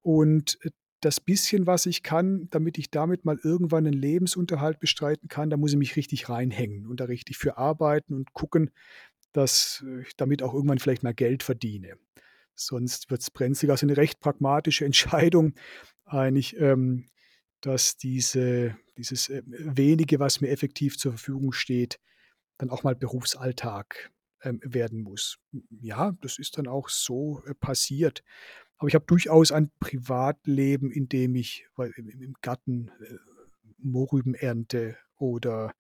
Und 0.02 0.58
äh, 0.62 0.70
das 1.02 1.20
bisschen, 1.20 1.68
was 1.68 1.86
ich 1.86 2.04
kann, 2.04 2.48
damit 2.52 2.78
ich 2.78 2.90
damit 2.90 3.26
mal 3.26 3.38
irgendwann 3.44 3.86
einen 3.86 4.00
Lebensunterhalt 4.00 4.80
bestreiten 4.80 5.28
kann, 5.28 5.50
da 5.50 5.58
muss 5.58 5.74
ich 5.74 5.78
mich 5.78 5.98
richtig 5.98 6.30
reinhängen 6.30 6.88
und 6.88 7.02
da 7.02 7.06
richtig 7.06 7.38
für 7.38 7.58
arbeiten 7.58 8.14
und 8.14 8.32
gucken, 8.32 8.72
dass 9.34 9.84
ich 10.08 10.16
damit 10.16 10.42
auch 10.42 10.54
irgendwann 10.54 10.80
vielleicht 10.80 11.04
mal 11.04 11.14
Geld 11.14 11.44
verdiene. 11.44 11.98
Sonst 12.56 13.10
wird 13.10 13.22
es 13.22 13.32
brenzlig. 13.32 13.72
Also 13.72 13.86
eine 13.86 13.98
recht 13.98 14.20
pragmatische 14.20 14.86
Entscheidung 14.86 15.54
eigentlich, 16.06 16.58
ähm, 16.60 17.06
dass 17.62 17.98
diese, 17.98 18.78
dieses 18.98 19.30
äh, 19.30 19.44
wenige, 19.46 20.20
was 20.20 20.42
mir 20.42 20.50
effektiv 20.50 20.98
zur 20.98 21.14
Verfügung 21.14 21.52
steht, 21.52 22.00
dann 22.58 22.70
auch 22.70 22.84
mal 22.84 22.96
Berufsalltag 22.96 24.12
ähm, 24.44 24.60
werden 24.64 25.02
muss. 25.02 25.38
Ja, 25.82 26.16
das 26.22 26.40
ist 26.40 26.58
dann 26.58 26.68
auch 26.68 26.90
so 26.90 27.44
äh, 27.46 27.54
passiert. 27.54 28.24
Aber 28.78 28.88
ich 28.88 28.96
habe 28.96 29.06
durchaus 29.06 29.52
ein 29.52 29.72
Privatleben, 29.80 30.92
in 30.92 31.08
dem 31.08 31.36
ich 31.36 31.66
weil, 31.76 31.92
im, 31.98 32.10
im 32.10 32.34
Garten 32.42 32.90
äh, 33.02 33.16
Mohrrüben 33.78 34.36
ernte 34.36 34.98
oder 35.18 35.74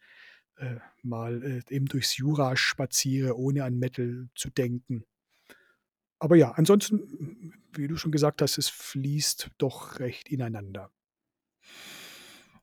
äh, 0.58 0.78
mal 1.04 1.44
äh, 1.44 1.62
eben 1.74 1.86
durchs 1.86 2.18
Jura 2.18 2.56
spaziere, 2.56 3.38
ohne 3.38 3.64
an 3.64 3.78
Metal 3.78 4.30
zu 4.36 4.50
denken. 4.50 5.06
Aber 6.20 6.36
ja, 6.36 6.52
ansonsten, 6.52 7.54
wie 7.74 7.88
du 7.88 7.98
schon 7.98 8.12
gesagt 8.12 8.42
hast, 8.42 8.58
es 8.58 8.70
fließt 8.70 9.52
doch 9.58 10.00
recht 10.00 10.30
ineinander. 10.30 10.92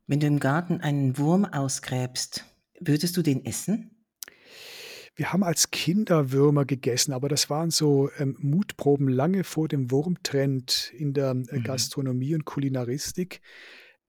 Wenn 0.06 0.20
du 0.20 0.26
im 0.26 0.40
Garten 0.40 0.80
einen 0.80 1.16
Wurm 1.18 1.44
ausgräbst, 1.44 2.44
würdest 2.80 3.16
du 3.16 3.22
den 3.22 3.44
essen? 3.44 4.04
Wir 5.14 5.32
haben 5.32 5.42
als 5.42 5.70
Kinder 5.70 6.32
Würmer 6.32 6.64
gegessen, 6.64 7.12
aber 7.12 7.28
das 7.28 7.50
waren 7.50 7.70
so 7.70 8.10
ähm, 8.18 8.36
Mutproben 8.40 9.08
lange 9.08 9.44
vor 9.44 9.68
dem 9.68 9.90
Wurmtrend 9.90 10.90
in 10.96 11.12
der 11.12 11.30
äh, 11.30 11.58
mhm. 11.58 11.64
Gastronomie 11.64 12.34
und 12.34 12.46
Kulinaristik. 12.46 13.42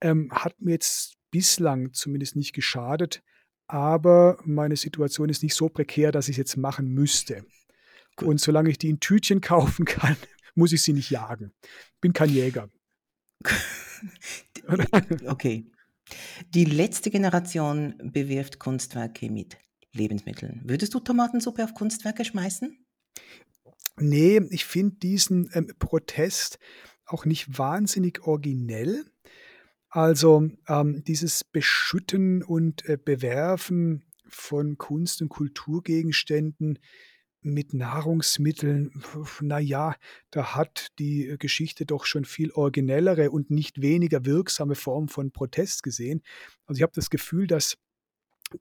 Ähm, 0.00 0.30
hat 0.32 0.60
mir 0.60 0.72
jetzt 0.72 1.16
bislang 1.30 1.92
zumindest 1.92 2.36
nicht 2.36 2.54
geschadet, 2.54 3.22
aber 3.66 4.38
meine 4.44 4.76
Situation 4.76 5.28
ist 5.28 5.42
nicht 5.42 5.54
so 5.54 5.68
prekär, 5.68 6.10
dass 6.10 6.28
ich 6.28 6.34
es 6.34 6.38
jetzt 6.38 6.56
machen 6.56 6.88
müsste. 6.88 7.44
Gut. 8.16 8.28
Und 8.28 8.40
solange 8.40 8.70
ich 8.70 8.78
die 8.78 8.90
in 8.90 9.00
Tütchen 9.00 9.40
kaufen 9.40 9.84
kann, 9.84 10.16
muss 10.54 10.72
ich 10.72 10.82
sie 10.82 10.92
nicht 10.92 11.10
jagen. 11.10 11.52
Bin 12.00 12.12
kein 12.12 12.30
Jäger. 12.30 12.68
okay. 15.26 15.66
Die 16.50 16.64
letzte 16.64 17.10
Generation 17.10 17.94
bewirft 18.12 18.58
Kunstwerke 18.58 19.30
mit 19.30 19.56
Lebensmitteln. 19.92 20.60
Würdest 20.64 20.94
du 20.94 21.00
Tomatensuppe 21.00 21.64
auf 21.64 21.74
Kunstwerke 21.74 22.24
schmeißen? 22.24 22.78
Nee, 23.96 24.40
ich 24.50 24.64
finde 24.64 24.96
diesen 24.96 25.50
ähm, 25.54 25.72
Protest 25.78 26.58
auch 27.06 27.24
nicht 27.24 27.58
wahnsinnig 27.58 28.26
originell. 28.26 29.04
Also 29.88 30.50
ähm, 30.68 31.04
dieses 31.04 31.44
Beschütten 31.44 32.42
und 32.42 32.84
äh, 32.88 32.98
Bewerfen 33.02 34.04
von 34.28 34.78
Kunst- 34.78 35.22
und 35.22 35.28
Kulturgegenständen 35.28 36.80
mit 37.44 37.74
Nahrungsmitteln, 37.74 39.02
na 39.40 39.58
ja, 39.58 39.94
da 40.30 40.54
hat 40.54 40.88
die 40.98 41.28
äh, 41.28 41.36
Geschichte 41.36 41.86
doch 41.86 42.06
schon 42.06 42.24
viel 42.24 42.50
originellere 42.52 43.30
und 43.30 43.50
nicht 43.50 43.80
weniger 43.80 44.24
wirksame 44.24 44.74
Formen 44.74 45.08
von 45.08 45.30
Protest 45.30 45.82
gesehen. 45.82 46.22
Also 46.66 46.78
ich 46.78 46.82
habe 46.82 46.92
das 46.94 47.10
Gefühl, 47.10 47.46
dass 47.46 47.76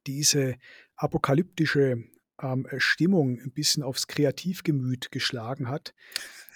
diese 0.05 0.55
apokalyptische 0.95 2.03
ähm, 2.41 2.67
Stimmung 2.77 3.39
ein 3.39 3.51
bisschen 3.51 3.83
aufs 3.83 4.07
Kreativgemüt 4.07 5.11
geschlagen 5.11 5.69
hat. 5.69 5.93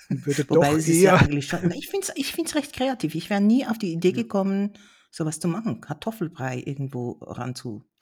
würde 0.09 0.45
Wobei 0.49 0.71
doch 0.71 0.77
es 0.77 0.87
ist 0.87 1.01
ja 1.01 1.15
eigentlich 1.15 1.47
schon, 1.47 1.71
ich 1.71 1.89
finde 1.89 2.07
es 2.07 2.13
ich 2.15 2.55
recht 2.55 2.73
kreativ. 2.73 3.15
Ich 3.15 3.29
wäre 3.29 3.41
nie 3.41 3.65
auf 3.65 3.77
die 3.77 3.93
Idee 3.93 4.11
gekommen, 4.11 4.73
sowas 5.11 5.39
zu 5.39 5.47
machen, 5.47 5.81
Kartoffelbrei 5.81 6.61
irgendwo 6.65 7.11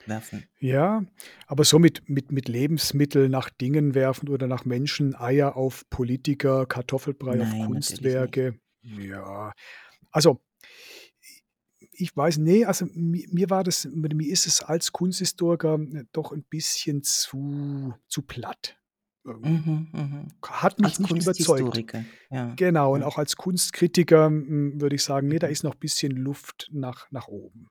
ranzuwerfen. 0.08 0.44
Ja, 0.58 1.04
aber 1.46 1.64
so 1.64 1.78
mit, 1.78 2.08
mit, 2.08 2.32
mit 2.32 2.48
Lebensmitteln 2.48 3.30
nach 3.30 3.50
Dingen 3.50 3.94
werfen 3.94 4.28
oder 4.28 4.46
nach 4.46 4.64
Menschen, 4.64 5.14
Eier 5.14 5.56
auf 5.56 5.88
Politiker, 5.90 6.66
Kartoffelbrei 6.66 7.40
auf 7.40 7.66
Kunstwerke. 7.66 8.58
Ja, 8.82 9.52
also 10.10 10.40
ich 11.98 12.14
weiß, 12.16 12.38
nee, 12.38 12.64
also 12.64 12.86
mir, 12.92 13.26
mir 13.30 13.50
war 13.50 13.64
das, 13.64 13.86
mir 13.86 14.30
ist 14.30 14.46
es 14.46 14.62
als 14.62 14.92
Kunsthistoriker 14.92 15.78
doch 16.12 16.32
ein 16.32 16.44
bisschen 16.44 17.02
zu, 17.02 17.94
zu 18.08 18.22
platt. 18.22 18.78
Mhm, 19.24 19.88
mhm. 19.92 20.28
Hat 20.44 20.78
mich 20.78 20.98
Als 20.98 20.98
nicht 21.00 21.22
überzeugt. 21.22 21.94
ja. 22.30 22.54
Genau, 22.54 22.94
und 22.94 23.02
auch 23.02 23.18
als 23.18 23.36
Kunstkritiker 23.36 24.26
hm, 24.26 24.80
würde 24.80 24.94
ich 24.94 25.02
sagen, 25.02 25.26
nee, 25.26 25.40
da 25.40 25.48
mhm. 25.48 25.52
ist 25.52 25.64
noch 25.64 25.74
ein 25.74 25.80
bisschen 25.80 26.12
Luft 26.12 26.68
nach, 26.72 27.10
nach 27.10 27.26
oben. 27.26 27.68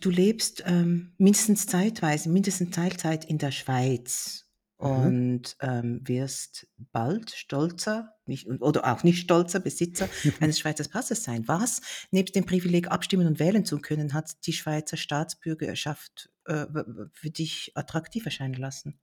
Du 0.00 0.10
lebst 0.10 0.62
ähm, 0.66 1.12
mindestens 1.18 1.66
zeitweise, 1.66 2.28
mindestens 2.28 2.70
Teilzeit 2.70 3.24
in 3.24 3.38
der 3.38 3.50
Schweiz 3.50 4.48
Mhm. 4.80 4.86
und 4.86 5.56
ähm, 5.60 6.00
wirst 6.04 6.68
bald 6.92 7.30
stolzer, 7.30 8.14
nicht, 8.26 8.46
oder 8.46 8.86
auch 8.86 9.02
nicht 9.02 9.20
stolzer 9.20 9.58
Besitzer 9.58 10.08
eines 10.40 10.60
Schweizer 10.60 10.88
Passes 10.88 11.24
sein. 11.24 11.48
Was 11.48 11.80
nebst 12.12 12.36
dem 12.36 12.46
Privileg, 12.46 12.88
abstimmen 12.88 13.26
und 13.26 13.40
wählen 13.40 13.64
zu 13.64 13.78
können, 13.80 14.14
hat 14.14 14.46
die 14.46 14.52
Schweizer 14.52 14.96
Staatsbürgerschaft 14.96 16.30
äh, 16.44 16.66
für 17.12 17.30
dich 17.30 17.72
attraktiv 17.74 18.24
erscheinen 18.24 18.54
lassen? 18.54 19.00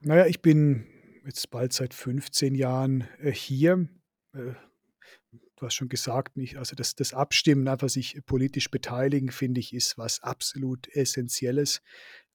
Naja, 0.00 0.26
ich 0.26 0.42
bin 0.42 0.86
jetzt 1.26 1.50
bald 1.50 1.72
seit 1.72 1.92
15 1.92 2.54
Jahren 2.54 3.08
äh, 3.18 3.32
hier. 3.32 3.88
Äh, 4.32 4.52
du 5.56 5.66
hast 5.66 5.74
schon 5.74 5.88
gesagt, 5.88 6.36
nicht, 6.36 6.56
also 6.56 6.74
das, 6.76 6.94
das 6.94 7.14
Abstimmen, 7.14 7.68
einfach 7.68 7.88
sich 7.88 8.20
politisch 8.26 8.70
beteiligen, 8.70 9.30
finde 9.30 9.60
ich, 9.60 9.74
ist 9.74 9.98
was 9.98 10.22
absolut 10.22 10.88
Essentielles. 10.88 11.82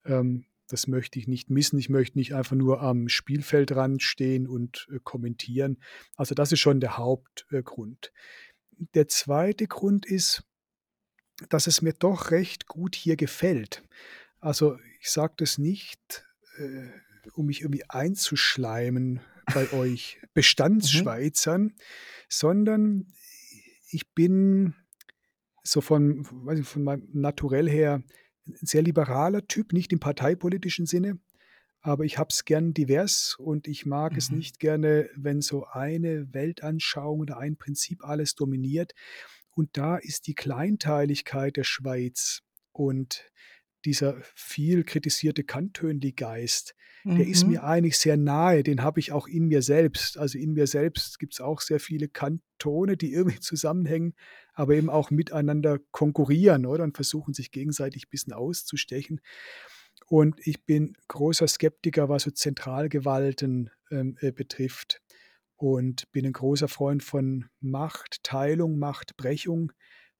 Ähm, 0.05 0.45
das 0.67 0.87
möchte 0.87 1.17
ich 1.17 1.27
nicht 1.27 1.49
missen. 1.49 1.79
Ich 1.79 1.89
möchte 1.89 2.17
nicht 2.17 2.33
einfach 2.33 2.55
nur 2.55 2.81
am 2.81 3.09
Spielfeldrand 3.09 4.03
stehen 4.03 4.47
und 4.47 4.87
äh, 4.91 4.99
kommentieren. 5.03 5.77
Also 6.15 6.35
das 6.35 6.51
ist 6.51 6.59
schon 6.59 6.79
der 6.79 6.97
Hauptgrund. 6.97 8.11
der 8.93 9.07
zweite 9.07 9.67
Grund 9.67 10.05
ist, 10.05 10.43
dass 11.49 11.67
es 11.67 11.81
mir 11.81 11.93
doch 11.93 12.31
recht 12.31 12.67
gut 12.67 12.95
hier 12.95 13.15
gefällt. 13.15 13.83
Also 14.39 14.77
ich 14.99 15.09
sage 15.09 15.33
das 15.37 15.57
nicht. 15.57 16.25
Äh, 16.57 16.89
um 17.33 17.45
mich 17.45 17.61
irgendwie 17.61 17.87
einzuschleimen 17.89 19.21
bei 19.53 19.71
euch 19.73 20.19
mhm. 20.21 20.27
Bestandsschweizern, 20.33 21.61
mhm. 21.61 21.73
sondern 22.29 23.07
ich 23.91 24.09
bin 24.13 24.75
so 25.63 25.81
von 25.81 26.25
weiß 26.45 26.59
nicht, 26.59 26.69
von 26.69 26.83
meinem 26.83 27.07
Naturell 27.13 27.69
her 27.69 28.03
'n 28.47 28.55
sehr 28.61 28.81
liberaler 28.81 29.47
Typ, 29.47 29.73
nicht 29.73 29.91
im 29.93 29.99
parteipolitischen 29.99 30.85
Sinne, 30.85 31.19
aber 31.81 32.03
ich 32.05 32.17
habe 32.17 32.29
es 32.31 32.45
gern 32.45 32.73
divers 32.73 33.35
und 33.39 33.67
ich 33.67 33.85
mag 33.85 34.17
es 34.17 34.31
Mhm. 34.31 34.37
nicht 34.37 34.59
gerne, 34.59 35.09
wenn 35.15 35.41
so 35.41 35.65
eine 35.65 36.33
Weltanschauung 36.33 37.21
oder 37.21 37.37
ein 37.37 37.57
Prinzip 37.57 38.03
alles 38.03 38.35
dominiert. 38.35 38.93
Und 39.51 39.77
da 39.77 39.97
ist 39.97 40.27
die 40.27 40.35
Kleinteiligkeit 40.35 41.57
der 41.57 41.63
Schweiz 41.63 42.41
und 42.71 43.29
dieser 43.85 44.17
viel 44.35 44.83
kritisierte 44.83 45.43
Kantönli-Geist, 45.43 46.75
der 47.17 47.27
ist 47.27 47.47
mir 47.47 47.63
Mhm. 47.63 47.65
eigentlich 47.65 47.97
sehr 47.97 48.17
nahe, 48.17 48.63
den 48.63 48.83
habe 48.83 48.99
ich 48.99 49.11
auch 49.11 49.27
in 49.27 49.47
mir 49.47 49.61
selbst. 49.61 50.17
Also, 50.17 50.37
in 50.37 50.53
mir 50.53 50.67
selbst 50.67 51.19
gibt's 51.19 51.41
auch 51.41 51.61
sehr 51.61 51.79
viele 51.79 52.07
Kantone, 52.07 52.97
die 52.97 53.13
irgendwie 53.13 53.39
zusammenhängen, 53.39 54.13
aber 54.53 54.75
eben 54.75 54.89
auch 54.89 55.11
miteinander 55.11 55.79
konkurrieren, 55.91 56.65
oder, 56.65 56.83
und 56.83 56.95
versuchen, 56.95 57.33
sich 57.33 57.51
gegenseitig 57.51 58.09
bisschen 58.09 58.33
auszustechen. 58.33 59.21
Und 60.07 60.35
ich 60.45 60.65
bin 60.65 60.93
großer 61.07 61.47
Skeptiker, 61.47 62.09
was 62.09 62.23
so 62.23 62.31
Zentralgewalten, 62.31 63.69
ähm, 63.91 64.17
äh, 64.21 64.31
betrifft 64.31 65.01
und 65.57 66.11
bin 66.11 66.25
'n 66.25 66.33
großer 66.33 66.67
Freund 66.67 67.03
von 67.03 67.45
Machtteilung, 67.61 68.79
Machtbrechung 68.79 69.71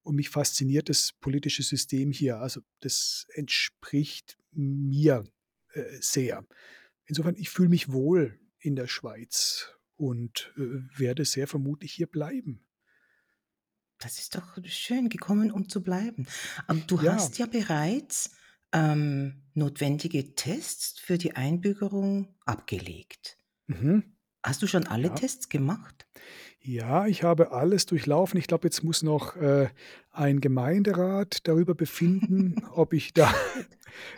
und 0.10 0.16
mich 0.16 0.30
fasziniert 0.30 0.90
das 0.90 1.14
politische 1.14 1.64
System 1.64 2.12
hier. 2.12 2.38
Also, 2.40 2.62
das 2.82 3.28
entspricht 3.34 4.38
mir, 4.52 5.24
äh, 5.74 5.84
sehr. 6.02 6.46
Insofern, 7.06 7.36
ich 7.38 7.50
fühle 7.50 7.70
mich 7.70 7.92
wohl 7.92 8.40
in 8.60 8.76
der 8.76 8.88
Schweiz 8.88 9.76
und, 9.96 10.54
äh, 10.58 10.62
werde 11.00 11.26
sehr 11.26 11.48
vermutlich 11.48 11.94
hier 11.94 12.08
bleiben. 12.08 12.66
Das 14.00 14.18
ist 14.20 14.36
doch 14.36 14.58
schön, 14.66 15.10
gekommen, 15.10 15.52
um 15.52 15.68
zu 15.68 15.84
bleiben. 15.84 16.26
Aber 16.68 16.80
du 16.80 16.98
Ja. 17.00 17.14
hast 17.14 17.38
ja 17.38 17.46
bereits, 17.48 18.32
ähm, 18.72 19.44
notwendige 19.54 20.36
Tests 20.36 21.00
für 21.00 21.18
die 21.18 21.36
Einbürgerung 21.36 22.36
abgelegt. 22.46 23.38
Mhm. 23.68 24.16
Hast 24.44 24.62
du 24.62 24.68
schon 24.68 24.88
alle 24.88 25.08
Ja. 25.08 25.14
Tests 25.16 25.50
gemacht? 25.50 26.06
Ja, 26.62 27.08
ich 27.08 27.24
habe 27.24 27.52
alles 27.52 27.86
durchlaufen. 27.86 28.38
Ich 28.38 28.48
glaube, 28.48 28.68
jetzt 28.68 28.84
muss 28.84 29.02
noch, 29.02 29.36
äh, 29.38 29.70
ein 30.12 30.42
Gemeinderat 30.42 31.40
darüber 31.48 31.74
befinden, 31.76 32.56
ob 32.74 32.94
ich 32.94 33.14
da 33.14 33.34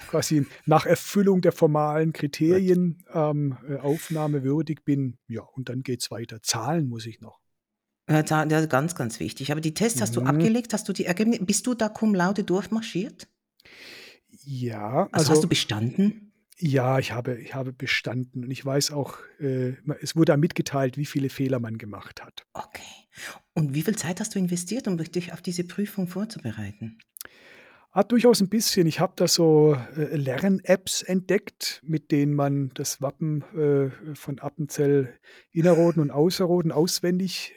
quasi 0.08 0.46
nach 0.66 0.86
Erfüllung 0.86 1.42
der 1.42 1.52
formalen 1.52 2.08
Gut. 2.14 2.20
Kriterien, 2.22 3.04
ähm, 3.14 3.58
äh, 3.68 3.76
aufnahmewürdig 3.78 4.84
bin. 4.84 5.18
Ja, 5.28 5.42
und 5.44 5.70
dann 5.70 5.84
geht's 5.84 6.10
weiter. 6.12 6.42
Zahlen 6.42 6.88
muss 6.88 7.06
ich 7.06 7.22
noch. 7.22 7.40
Äh, 8.08 8.24
da 8.24 8.44
ja, 8.46 8.66
ganz, 8.66 8.96
ganz 8.96 9.20
wichtig. 9.20 9.52
Aber 9.52 9.62
die 9.62 9.74
Tests 9.74 10.02
hast 10.02 10.16
du 10.16 10.22
Mhm. 10.22 10.28
abgelegt? 10.28 10.74
Hast 10.74 10.90
du 10.90 10.94
die 10.94 11.06
Ergebni 11.06 11.38
bist 11.40 11.66
du 11.68 11.74
da 11.76 11.90
cum 11.90 12.16
laude 12.16 12.44
durchmarschiert? 12.44 13.28
Ja, 14.44 15.08
Also, 15.12 15.14
hast 15.14 15.28
du 15.30 15.32
also 15.34 15.48
bestanden? 15.48 16.31
Ja, 16.62 17.00
ich 17.00 17.12
habe 17.12 17.36
ich 17.40 17.56
habe 17.56 17.74
bestanden 17.74 18.44
und 18.46 18.52
ich 18.52 18.64
weiß 18.66 18.92
auch, 18.92 19.18
äh, 19.40 19.74
es 20.02 20.16
wurde 20.16 20.38
mitgeteilt, 20.38 20.98
wie 20.98 21.06
viele 21.06 21.30
Fehler 21.30 21.60
man 21.60 21.78
gemacht 21.78 22.24
hat. 22.24 22.46
Okay. 22.56 23.08
Und 23.54 23.74
wie 23.74 23.82
viel 23.82 23.96
Zeit 23.96 24.20
hast 24.20 24.36
du 24.36 24.40
investiert, 24.40 24.88
um 24.88 24.98
dich 24.98 25.32
auf 25.34 25.42
diese 25.42 25.64
Prüfung 25.64 26.08
vorzubereiten? 26.08 26.98
Ah, 27.94 28.04
durchaus 28.04 28.40
'n 28.42 28.48
bisschen. 28.48 28.88
Ich 28.88 29.02
habe 29.02 29.12
da 29.18 29.28
so, 29.28 29.76
äh, 29.98 30.16
Lern-Apps 30.16 31.02
entdeckt, 31.02 31.82
mit 31.86 32.10
denen 32.12 32.34
man 32.34 32.70
das 32.74 33.02
Wappen, 33.02 33.42
äh, 33.54 34.16
von 34.16 34.40
Appenzell 34.40 35.20
Innerrhoden 35.52 36.02
und 36.02 36.10
Ausserrhoden 36.10 36.72
auswendig 36.72 37.54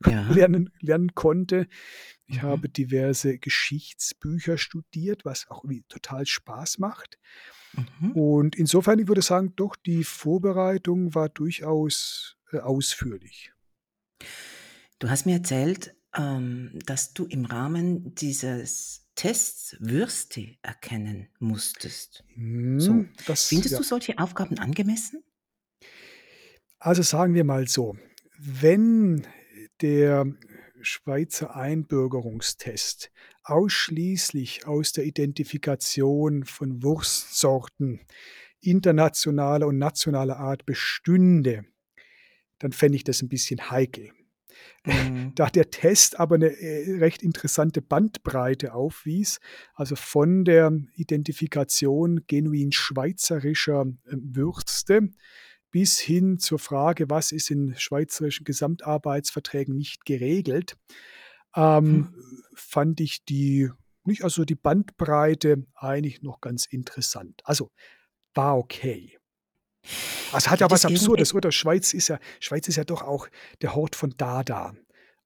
Ja. 0.00 0.46
lernen 0.48 0.70
lernen 0.80 1.14
konnte. 1.14 1.66
Ich 2.26 2.42
Mhm. 2.42 2.42
habe 2.42 2.70
diverse 2.70 3.38
Geschichtsbücher 3.38 4.56
studiert, 4.56 5.26
was 5.26 5.46
auch 5.50 5.64
total 5.88 6.24
Spaß 6.26 6.78
macht. 6.78 7.18
Mhm. 8.00 8.12
Und 8.12 8.56
insofern, 8.56 8.98
ich 8.98 9.08
würde 9.08 9.22
sagen, 9.22 9.52
doch, 9.56 9.76
die 9.76 10.04
Vorbereitung 10.04 11.14
war 11.14 11.28
durchaus, 11.28 12.36
äh, 12.52 12.58
ausführlich. 12.58 13.52
Du 14.98 15.10
hast 15.10 15.26
mir 15.26 15.34
erzählt, 15.36 15.94
ähm, 16.14 16.78
dass 16.86 17.12
du 17.12 17.26
im 17.26 17.44
Rahmen 17.44 18.14
dieses 18.14 19.06
Tests 19.14 19.76
Würste 19.80 20.56
erkennen 20.62 21.28
musstest. 21.38 22.24
So, 22.36 22.92
Mhm, 22.92 23.10
das 23.26 23.46
findest 23.46 23.72
ja. 23.72 23.78
du 23.78 23.84
solche 23.84 24.18
Aufgaben 24.18 24.58
angemessen? 24.58 25.22
Also, 26.78 27.02
sagen 27.02 27.34
wir 27.34 27.44
mal 27.44 27.66
so, 27.68 27.96
wenn 28.38 29.26
der 29.80 30.26
Schweizer 30.86 31.56
Einbürgerungstest 31.56 33.10
ausschließlich 33.44 34.66
aus 34.66 34.92
der 34.92 35.04
Identifikation 35.04 36.44
von 36.44 36.82
Wurstsorten 36.82 38.00
internationaler 38.60 39.66
und 39.66 39.78
nationaler 39.78 40.38
Art 40.38 40.64
bestünde, 40.66 41.64
dann 42.60 42.72
fände 42.72 42.96
ich 42.96 43.04
das 43.04 43.22
'n 43.22 43.28
bisschen 43.28 43.70
heikel. 43.70 44.12
Mhm. 44.86 45.32
Da 45.36 45.50
der 45.50 45.70
Test 45.70 46.20
aber 46.20 46.38
'ne, 46.38 46.48
äh, 46.60 46.98
recht 46.98 47.22
interessante 47.22 47.82
Bandbreite 47.82 48.74
aufwies, 48.74 49.40
also 49.74 49.96
von 49.96 50.44
der 50.44 50.72
Identifikation 50.96 52.24
genuin 52.28 52.72
schweizerischer, 52.72 53.82
ähm, 54.10 54.36
Würste 54.36 55.10
bis 55.76 56.00
hin 56.00 56.38
zur 56.38 56.58
Frage: 56.58 57.10
„Was 57.10 57.32
ist 57.32 57.50
in 57.50 57.74
schweizerischen 57.76 58.44
Gesamtarbeitsverträgen 58.44 59.76
nicht 59.76 60.06
geregelt?“ 60.06 60.78
Hm. 61.52 61.62
Ähm, 61.62 62.14
fand 62.54 62.98
ich 62.98 63.26
die 63.26 63.70
nicht 64.04 64.24
also, 64.24 64.46
die 64.46 64.54
Bandbreite 64.54 65.66
eigentlich 65.74 66.22
noch 66.22 66.40
ganz 66.40 66.64
interessant. 66.64 67.42
Also, 67.44 67.72
war 68.32 68.56
okay. 68.56 69.18
Es 70.34 70.48
hat 70.48 70.60
ja 70.60 70.70
was 70.70 70.86
Absurdes, 70.86 71.34
oder? 71.34 71.52
Schweiz 71.52 71.92
ist 71.92 72.08
ja 72.08 72.20
Schweiz 72.40 72.68
ist 72.68 72.76
ja 72.76 72.84
doch 72.84 73.02
auch 73.02 73.28
der 73.60 73.74
Hort 73.74 73.96
von 73.96 74.14
Dada, 74.16 74.74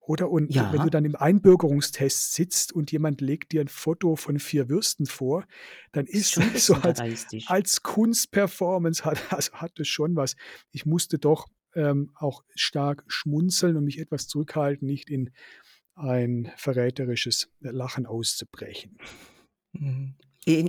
oder? 0.00 0.30
Und 0.30 0.64
wenn 0.68 0.82
du 0.82 0.88
Ja. 0.88 0.90
dann 0.90 1.04
im 1.04 1.16
Einbürgerungstest 1.16 2.32
sitzt 2.34 2.72
und 2.72 2.92
jemand 2.92 3.20
legt 3.20 3.52
dir 3.52 3.60
'n 3.62 3.68
Foto 3.68 4.16
von 4.16 4.38
4 4.40 4.68
Würsten 4.68 5.06
vor, 5.06 5.46
dann 5.92 6.06
Ist 6.06 6.36
'n 6.38 6.52
das 6.52 6.66
so 6.66 6.74
als 6.82 7.02
als 7.44 7.82
Kunstperformance 7.82 9.04
hat 9.04 9.20
also, 9.32 9.52
hat 9.54 9.72
das 9.76 9.88
schon 9.88 10.16
was. 10.16 10.36
Ich 10.72 10.86
musste 10.86 11.18
doch, 11.18 11.48
ähm, 11.74 12.10
auch 12.16 12.42
stark 12.56 13.04
schmunzeln 13.08 13.76
und 13.76 13.84
mich 13.84 13.98
etwas 14.00 14.26
zurückhalten, 14.28 14.86
nicht 14.86 15.10
in 15.10 15.30
ein 15.96 16.52
verräterisches 16.56 17.50
Lachen 17.60 18.06
auszubrechen. 18.06 18.98
Mhm. 19.74 20.14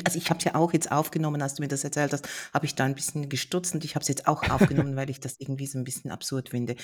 Also, 0.06 0.18
ich 0.18 0.30
habe 0.30 0.40
es 0.40 0.46
ja 0.46 0.56
auch 0.56 0.74
jetzt 0.74 0.92
aufgenommen, 0.92 1.42
als 1.42 1.56
du 1.56 1.62
mir 1.62 1.68
das 1.68 1.84
erzählt 1.84 2.14
hast, 2.14 2.28
habe 2.54 2.66
ich 2.66 2.76
da 2.76 2.86
'n 2.86 2.96
bisschen 2.96 3.30
gestutzt 3.30 3.74
und 3.74 3.84
ich 3.86 3.96
habe 3.96 4.02
es 4.04 4.08
jetzt 4.08 4.28
auch 4.28 4.50
aufgenommen, 4.50 4.96
weil 4.96 5.10
ich 5.10 5.20
das 5.20 5.36
irgendwie 5.40 5.68
so 5.68 5.78
'n 5.80 5.84
bisschen 5.84 6.12
absurd 6.12 6.50
finde. 6.50 6.76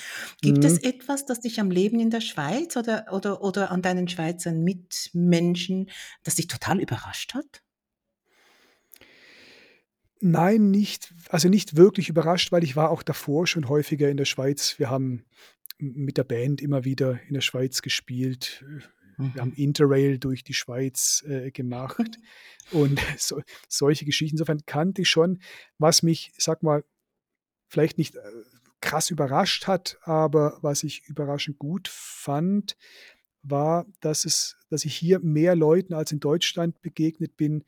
Gibt 0.42 0.64
es 0.64 0.76
Mhm. 0.76 0.78
etwas, 0.78 1.26
das 1.26 1.40
dich 1.40 1.60
am 1.60 1.70
Leben 1.70 2.00
in 2.00 2.10
der 2.10 2.20
Schweiz 2.20 2.76
oder 2.76 3.06
oder 3.12 3.42
oder 3.42 3.70
an 3.70 3.82
deinen 3.82 4.08
Schweizer 4.08 4.52
Mitmenschen, 4.52 5.90
das 6.24 6.36
dich 6.36 6.46
total 6.48 6.80
überrascht 6.80 7.34
hat? 7.34 7.62
Nein, 10.20 10.70
nicht 10.70 11.14
also, 11.28 11.48
nicht 11.48 11.76
wirklich 11.76 12.08
überrascht, 12.08 12.50
weil 12.50 12.64
ich 12.64 12.74
war 12.74 12.90
auch 12.90 13.02
davor 13.02 13.46
schon 13.46 13.68
häufiger 13.68 14.08
in 14.10 14.16
der 14.16 14.24
Schweiz. 14.24 14.78
Wir 14.78 14.90
haben 14.90 15.24
mit 15.78 16.16
der 16.16 16.24
Band 16.24 16.60
immer 16.60 16.84
wieder 16.84 17.20
in 17.28 17.34
der 17.34 17.40
Schweiz 17.40 17.82
gespielt. 17.82 18.64
Äh, 19.18 19.34
wir 19.34 19.40
haben 19.40 19.50
Mhm. 19.50 19.54
Interrail 19.56 20.18
durch 20.18 20.44
die 20.44 20.54
Schweiz, 20.54 21.24
äh, 21.26 21.50
gemacht 21.50 22.18
und 22.72 22.98
so 23.18 23.40
solche 23.68 24.04
Geschichten. 24.04 24.34
Insofern 24.34 24.64
kannte 24.66 25.02
ich 25.02 25.08
schon, 25.10 25.40
was 25.78 26.02
mich, 26.02 26.32
sage 26.38 26.60
mal, 26.64 26.84
vielleicht 27.68 27.98
nicht, 27.98 28.16
äh, 28.16 28.20
krass 28.80 29.10
überrascht 29.10 29.66
hat, 29.66 29.98
aber 30.02 30.58
was 30.62 30.84
ich 30.84 31.04
überraschend 31.08 31.58
gut 31.58 31.88
fand, 31.88 32.76
war, 33.42 33.86
dass 34.00 34.24
es 34.24 34.56
dass 34.70 34.84
ich 34.84 34.94
hier 34.94 35.20
mehr 35.20 35.56
Leuten 35.56 35.94
als 35.94 36.12
in 36.12 36.20
Deutschland 36.20 36.80
begegnet 36.82 37.36
bin, 37.36 37.64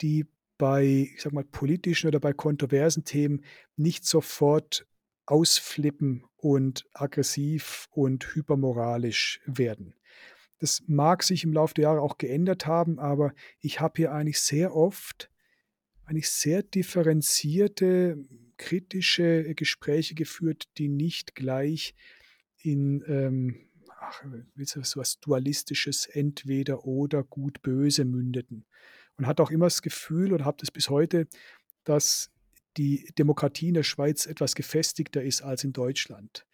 die 0.00 0.26
bei, 0.58 1.10
ich 1.14 1.22
sage 1.22 1.34
mal, 1.34 1.44
politischen 1.44 2.08
oder 2.08 2.20
bei 2.20 2.32
kontroversen 2.32 3.04
Themen 3.04 3.44
nicht 3.76 4.06
sofort 4.06 4.86
ausflippen 5.26 6.24
und 6.36 6.86
aggressiv 6.92 7.88
und 7.90 8.34
hypermoralisch 8.34 9.40
werden. 9.46 9.94
Das 10.60 10.82
mag 10.86 11.22
sich 11.22 11.44
im 11.44 11.52
Lauf 11.52 11.74
der 11.74 11.84
Jahre 11.84 12.00
auch 12.00 12.16
geändert 12.16 12.66
haben, 12.66 12.98
aber 12.98 13.34
ich 13.60 13.80
habe 13.80 13.94
hier 13.96 14.12
eigentlich 14.12 14.40
sehr 14.40 14.74
oft 14.74 15.30
eigentlich 16.10 16.30
sehr 16.30 16.64
differenzierte, 16.64 18.18
kritische 18.56 19.54
Gespräche 19.54 20.16
geführt, 20.16 20.64
die 20.76 20.88
nicht 20.88 21.36
gleich 21.36 21.94
in, 22.58 23.04
ähm, 23.06 23.56
ach, 24.00 24.24
so 24.56 25.00
was 25.00 25.20
Dualistisches, 25.20 26.06
Entweder-Oder, 26.06 27.22
Gut-Böse 27.22 28.04
mündeten. 28.04 28.66
Und 29.16 29.28
hatte 29.28 29.42
auch 29.42 29.52
immer 29.52 29.66
das 29.66 29.82
Gefühl 29.82 30.32
oder 30.32 30.44
habe 30.44 30.56
das 30.58 30.72
bis 30.72 30.90
heute, 30.90 31.28
dass 31.84 32.32
die 32.76 33.12
Demokratie 33.16 33.68
in 33.68 33.74
der 33.74 33.84
Schweiz 33.84 34.26
etwas 34.26 34.56
gefestigter 34.56 35.22
ist 35.22 35.42
als 35.42 35.62
in 35.62 35.72
Deutschland. 35.72 36.44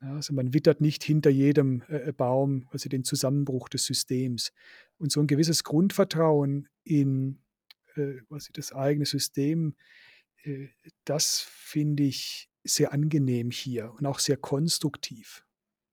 Also 0.00 0.34
man 0.34 0.52
wittert 0.52 0.80
nicht 0.80 1.02
hinter 1.04 1.30
jedem 1.30 1.82
äh, 1.88 2.08
äh, 2.08 2.12
Baum, 2.12 2.68
also 2.70 2.88
den 2.88 3.04
Zusammenbruch 3.04 3.68
des 3.68 3.84
Systems. 3.86 4.52
Und 4.98 5.10
so 5.10 5.20
ein 5.20 5.26
gewisses 5.26 5.64
Grundvertrauen 5.64 6.68
in 6.84 7.40
äh, 7.96 8.14
quasi 8.28 8.52
das 8.52 8.72
eigene 8.72 9.06
System, 9.06 9.74
äh, 10.44 10.68
das 11.04 11.40
finde 11.40 12.04
ich 12.04 12.50
sehr 12.64 12.92
angenehm 12.92 13.50
hier 13.50 13.92
und 13.94 14.06
auch 14.06 14.18
sehr 14.18 14.36
konstruktiv. 14.36 15.44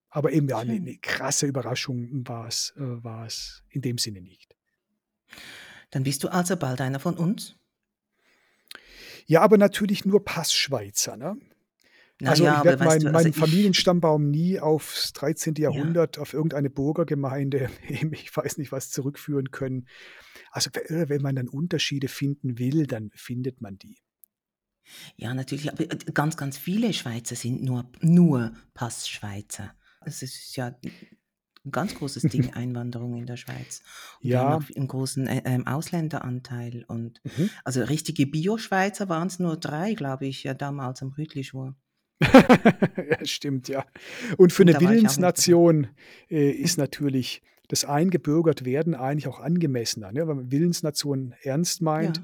Aber 0.10 0.32
eben 0.34 0.48
ja, 0.50 0.64
'ne 0.64 0.74
Schön. 0.74 0.84
'ne 0.84 0.98
krasse 1.02 1.48
Überraschung 1.48 2.28
war's 2.28 2.74
äh, 2.78 3.04
war's 3.04 3.64
in 3.70 3.82
dem 3.82 3.98
Sinne 4.00 4.22
nicht. 4.22 4.56
Dann 5.94 6.04
bist 6.04 6.24
du 6.24 6.30
also 6.30 6.58
bald 6.58 6.82
einer 6.82 7.00
von 7.00 7.16
uns? 7.18 7.56
Ja, 9.28 9.42
aber 9.42 9.58
natürlich 9.58 10.06
nur 10.06 10.24
Passschweizer, 10.26 11.16
ne? 11.18 11.38
Also, 12.26 12.44
ja, 12.44 12.50
ich 12.50 12.64
werde 12.64 12.80
weißt 12.80 12.84
meinen 12.84 13.02
du, 13.02 13.14
also 13.14 13.30
meinen 13.30 13.34
Familienstammbaum 13.34 14.30
nie 14.30 14.60
aufs 14.60 15.14
13. 15.14 15.62
ja. 15.68 15.94
Jahrhundert, 15.94 16.18
auf 16.20 16.34
irgendeine 16.34 16.70
Burgergemeinde 16.70 17.70
ich 18.12 18.36
weiß 18.36 18.58
nicht 18.58 18.72
was 18.72 18.90
zurückführen 18.92 19.52
können. 19.52 19.88
Also, 20.52 20.70
äh, 20.72 21.10
wenn 21.10 21.22
man 21.22 21.36
dann 21.36 21.50
Unterschiede 21.50 22.08
finden 22.08 22.60
will, 22.60 22.88
dann 22.88 23.12
findet 23.16 23.62
man 23.62 23.78
die. 23.78 23.98
Ja, 25.16 25.34
natürlich, 25.34 25.72
aber, 25.72 25.84
äh, 25.84 25.98
ganz, 26.14 26.38
ganz 26.38 26.58
viele 26.58 26.94
Schweizer 26.94 27.36
sind 27.36 27.64
nur 27.64 27.90
nur 28.02 28.54
Passschweizer. 28.74 29.74
Es 30.06 30.22
ist 30.22 30.56
ja 30.56 30.76
'n 31.66 31.72
ganz 31.72 31.96
großes 31.96 32.28
Ding, 32.28 32.54
Einwanderung 32.56 33.16
in 33.18 33.26
der 33.26 33.38
Schweiz. 33.38 33.82
Und 34.24 34.32
wir 34.32 34.40
haben 34.40 34.52
Ja, 34.52 34.54
auch 34.54 34.64
'n 34.76 34.88
großen, 34.88 35.28
äh, 35.28 35.42
ähm, 35.46 35.68
Ausländeranteil 35.68 36.86
und 36.88 37.22
mhm. 37.24 37.52
also 37.64 37.82
richtige 37.84 38.28
Bio-Schweizer 38.28 39.10
waren's 39.10 39.40
nur 39.40 39.58
3, 39.58 39.94
glaube 39.94 40.26
ich, 40.28 40.44
ja, 40.44 40.54
damals 40.54 41.02
am 41.02 41.10
Rütlischwur. 41.14 41.76
Ja, 42.24 43.18
stimmt, 43.26 43.68
ja. 43.68 43.86
Und 44.38 44.52
für 44.54 44.64
Und 44.64 44.68
'ne 44.68 44.74
dabei. 44.74 44.90
Willensnation, 44.92 45.88
äh, 46.30 46.50
ist 46.52 46.78
natürlich 46.78 47.42
das 47.68 47.86
Eingebürgertwerden 47.86 48.94
eigentlich 48.96 49.28
auch 49.28 49.40
angemessener, 49.40 50.12
ne? 50.12 50.28
Wenn 50.28 50.38
man 50.38 50.52
Willensnation 50.52 51.34
ernst 51.42 51.82
meint, 51.82 52.18
ja, 52.18 52.24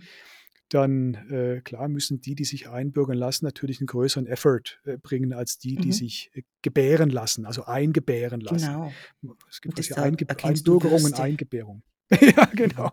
dann, 0.72 1.16
äh, 1.32 1.62
klar 1.62 1.88
müssen 1.88 2.22
die, 2.22 2.36
die 2.36 2.46
sich 2.46 2.70
einbürgern 2.70 3.18
lassen, 3.18 3.46
natürlich 3.46 3.82
'n 3.82 3.88
größeren 3.88 4.28
Effort, 4.28 4.80
äh, 4.86 4.98
bringen 4.98 5.34
als 5.34 5.58
die, 5.58 5.76
die 5.78 5.88
mhm, 5.88 5.94
sich, 5.94 6.30
äh, 6.34 6.44
gebären 6.62 7.10
lassen, 7.10 7.46
also 7.48 7.64
eingebären 7.66 8.40
lassen. 8.42 8.68
genau. 8.68 8.94
Es 9.50 9.62
gibt 9.62 9.98
Eingeb 9.98 10.30
erkennst 10.30 10.68
du 10.68 10.74
Einbürgerung 10.74 11.06
und. 11.06 11.20
Eingebärung. 11.20 11.84
Ja, 12.22 12.46
genau. 12.46 12.92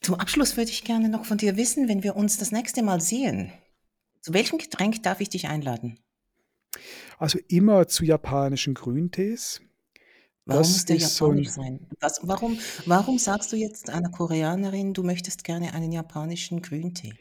Zum 0.00 0.14
Abschluss 0.16 0.56
würde 0.56 0.70
ich 0.70 0.84
gerne 0.84 1.08
noch 1.08 1.24
von 1.24 1.38
dir 1.38 1.56
wissen, 1.56 1.88
wenn 1.88 2.02
wir 2.02 2.16
uns 2.16 2.36
das 2.38 2.50
nächste 2.50 2.82
Mal 2.82 3.00
sehen, 3.00 3.52
zu 4.22 4.32
welchem 4.34 4.58
Getränk 4.58 5.02
darf 5.02 5.20
ich 5.20 5.28
dich 5.30 5.48
einladen? 5.48 5.98
Also, 7.20 7.40
immer 7.48 7.88
zu 7.88 8.04
japanischen 8.04 8.74
Grüntees. 8.74 9.60
Warum 10.46 10.72
Das 10.72 10.72
muss 10.72 10.86
der 10.86 10.96
so 10.98 11.30
japanisch 11.30 11.48
'n 11.48 11.50
sein? 11.50 11.86
Was 12.00 12.20
warum 12.22 12.58
warum 12.86 13.18
sagst 13.18 13.52
du 13.52 13.56
jetzt 13.56 13.90
einer 13.90 14.08
Koreanerin, 14.10 14.94
du 14.94 15.02
möchtest 15.02 15.44
gerne 15.44 15.74
einen 15.74 15.92
japanischen 15.92 16.62
Grüntee? 16.62 17.18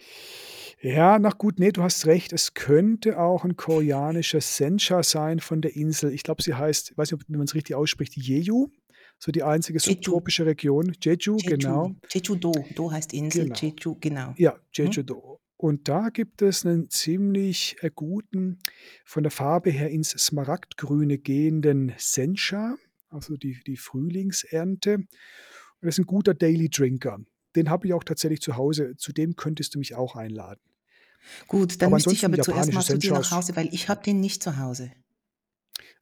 Ja, 0.81 1.17
na 1.17 1.29
gut, 1.31 1.57
ne, 1.59 1.71
du 1.71 1.81
hast 1.81 2.05
recht. 2.05 2.31
Es 2.33 2.53
könnte 2.53 3.19
auch 3.19 3.43
'n 3.45 3.55
koreanischer 3.55 4.41
Sencha 4.41 5.01
sein 5.01 5.39
von 5.39 5.61
der 5.61 5.75
Insel. 5.75 6.13
Ich 6.13 6.21
glaube, 6.21 6.43
sie 6.43 6.53
heißt 6.53 6.91
ich 6.91 6.97
weiß 6.97 7.11
nicht, 7.11 7.21
ob 7.23 7.27
wie 7.27 7.37
man's 7.37 7.55
richtig 7.55 7.75
ausspricht, 7.75 8.15
Jeju, 8.15 8.67
so 9.17 9.31
die 9.31 9.41
einzige 9.43 9.79
subtropische 9.79 10.45
Region. 10.45 10.93
Jeju, 11.03 11.41
Jeju, 11.41 11.43
genau, 11.43 11.95
Jeju-do. 12.09 12.67
Do 12.75 12.91
heißt 12.91 13.13
Insel, 13.13 13.49
genau. 13.49 13.55
Jeju, 13.55 13.95
genau. 13.99 14.35
Ja, 14.37 14.59
Mhm. 14.81 14.91
Jeju-do. 14.91 15.39
Und 15.59 15.87
da 15.89 16.09
gibt 16.09 16.41
es 16.43 16.63
'nen 16.65 16.89
ziemlich, 16.89 17.77
äh, 17.81 17.89
guten, 17.93 18.59
von 19.05 19.23
der 19.23 19.31
Farbe 19.31 19.71
her 19.71 19.89
ins 19.89 20.11
Smaragdgrüne 20.11 21.17
gehenden 21.17 21.93
Sencha, 21.97 22.75
also 23.09 23.37
die 23.37 23.59
die 23.65 23.77
Frühlingsernte. 23.77 24.95
Und 24.97 25.07
das 25.81 25.95
ist 25.97 25.99
'n 25.99 26.05
guter 26.07 26.35
Daily 26.35 26.69
Drinker. 26.69 27.19
Den 27.55 27.69
habe 27.71 27.87
ich 27.87 27.93
auch 27.93 28.03
tatsächlich 28.03 28.41
zu 28.41 28.55
Hause. 28.57 28.95
Zu 28.97 29.13
dem 29.13 29.35
könntest 29.35 29.73
du 29.75 29.79
mich 29.79 29.95
auch 29.95 30.15
einladen. 30.15 30.61
Gut, 31.49 31.81
dann 31.81 31.91
Aber 31.91 31.95
müsste 31.95 32.13
ich 32.13 32.25
ansonsten 32.25 32.25
aber 32.25 32.41
zuerst 32.41 32.73
japanische 32.73 32.73
mal 32.73 32.85
zu 32.85 32.97
dir 32.97 33.11
nach 33.11 33.31
Senchas 33.31 33.31
Hause, 33.31 33.55
weil 33.55 33.73
ich 33.73 33.87
habe 33.87 34.03
den 34.03 34.19
nicht 34.19 34.43
zu 34.43 34.57
Hause. 34.57 34.91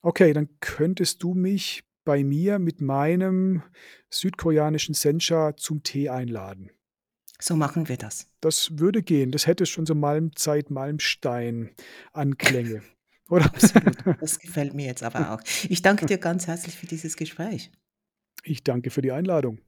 Okay, 0.03 0.33
dann 0.33 0.49
könntest 0.59 1.23
du 1.23 1.33
mich 1.33 1.83
bei 2.03 2.23
mir 2.23 2.59
mit 2.59 2.79
meinem 2.81 3.63
südkoreanischen 4.11 4.93
Sencha 4.93 5.57
zum 5.57 5.81
Tee 5.83 6.09
einladen. 6.09 6.69
So 7.39 7.55
machen 7.55 7.87
wir 7.89 7.97
das. 7.97 8.27
Das 8.41 8.77
würde 8.79 9.03
gehen. 9.03 9.31
Das 9.31 9.45
hätte 9.47 9.65
schon 9.65 9.85
so 9.85 9.95
Malmzeit-Malmstein-Anklänge, 9.95 12.81
oder? 13.29 13.45
Absolut. 13.45 13.95
Das 14.21 14.39
gefällt 14.39 14.73
mir 14.73 14.85
jetzt 14.85 15.03
aber 15.03 15.33
auch. 15.33 15.41
Ich 15.67 15.81
danke 15.81 16.05
dir 16.05 16.17
ganz 16.17 16.47
herzlich 16.47 16.75
für 16.75 16.87
dieses 16.87 17.17
Gespräch. 17.17 17.71
Ich 18.43 18.63
danke 18.63 18.89
für 18.89 19.01
die 19.01 19.11
Einladung. 19.11 19.59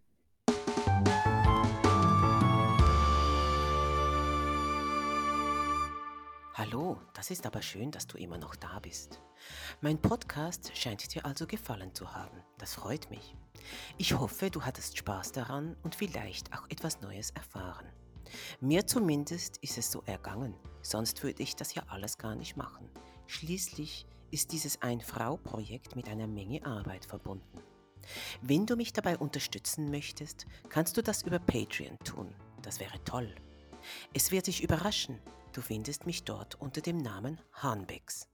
Hallo, 6.58 6.97
das 7.14 7.30
ist 7.30 7.45
aber 7.45 7.62
schön, 7.62 7.91
dass 7.91 8.08
du 8.08 8.18
immer 8.18 8.39
noch 8.39 8.55
da 8.55 8.80
bist. 8.80 9.22
Mein 9.80 10.01
Podcast 10.01 10.76
scheint 10.76 11.14
dir 11.14 11.24
also 11.24 11.45
gefallen 11.45 11.93
zu 11.93 12.16
haben. 12.16 12.41
Das 12.58 12.74
freut 12.74 13.12
mich. 13.12 13.36
Ich 13.99 14.18
hoffe, 14.18 14.49
du 14.49 14.64
hattest 14.64 14.97
Spaß 14.97 15.34
daran 15.34 15.78
und 15.84 15.93
vielleicht 15.93 16.58
auch 16.58 16.68
etwas 16.70 16.99
Neues 16.99 17.30
erfahren. 17.30 17.86
Mir 18.60 18.88
zumindest 18.88 19.58
ist 19.58 19.78
es 19.78 19.91
so 19.91 20.01
ergangen, 20.08 20.55
sonst 20.82 21.22
würde 21.22 21.43
ich 21.43 21.55
das 21.55 21.76
ja 21.76 21.84
alles 21.89 22.18
gar 22.18 22.34
nicht 22.34 22.58
machen. 22.58 22.89
Schließlich 23.28 24.08
ist 24.32 24.51
dieses 24.51 24.82
Ein-Frau-Projekt 24.82 25.95
mit 25.95 26.10
einer 26.10 26.26
Menge 26.26 26.66
Arbeit 26.66 27.05
verbunden. 27.05 27.62
Wenn 28.41 28.66
du 28.66 28.76
mich 28.76 28.93
dabei 28.93 29.20
unterstützen 29.20 29.91
möchtest, 29.91 30.47
kannst 30.70 30.97
du 30.97 31.03
das 31.03 31.22
über 31.22 31.38
Patreon 31.38 31.99
tun. 31.99 32.34
Das 32.64 32.80
wäre 32.80 33.03
toll. 33.03 33.36
Es 34.16 34.32
wird 34.32 34.47
dich 34.47 34.64
überraschen, 34.64 35.20
du 35.58 35.62
findest 35.64 36.05
mich 36.05 36.24
dort 36.24 36.53
unter 36.62 36.82
dem 36.82 36.99
Namen 36.99 37.39
Hanbex. 37.51 38.28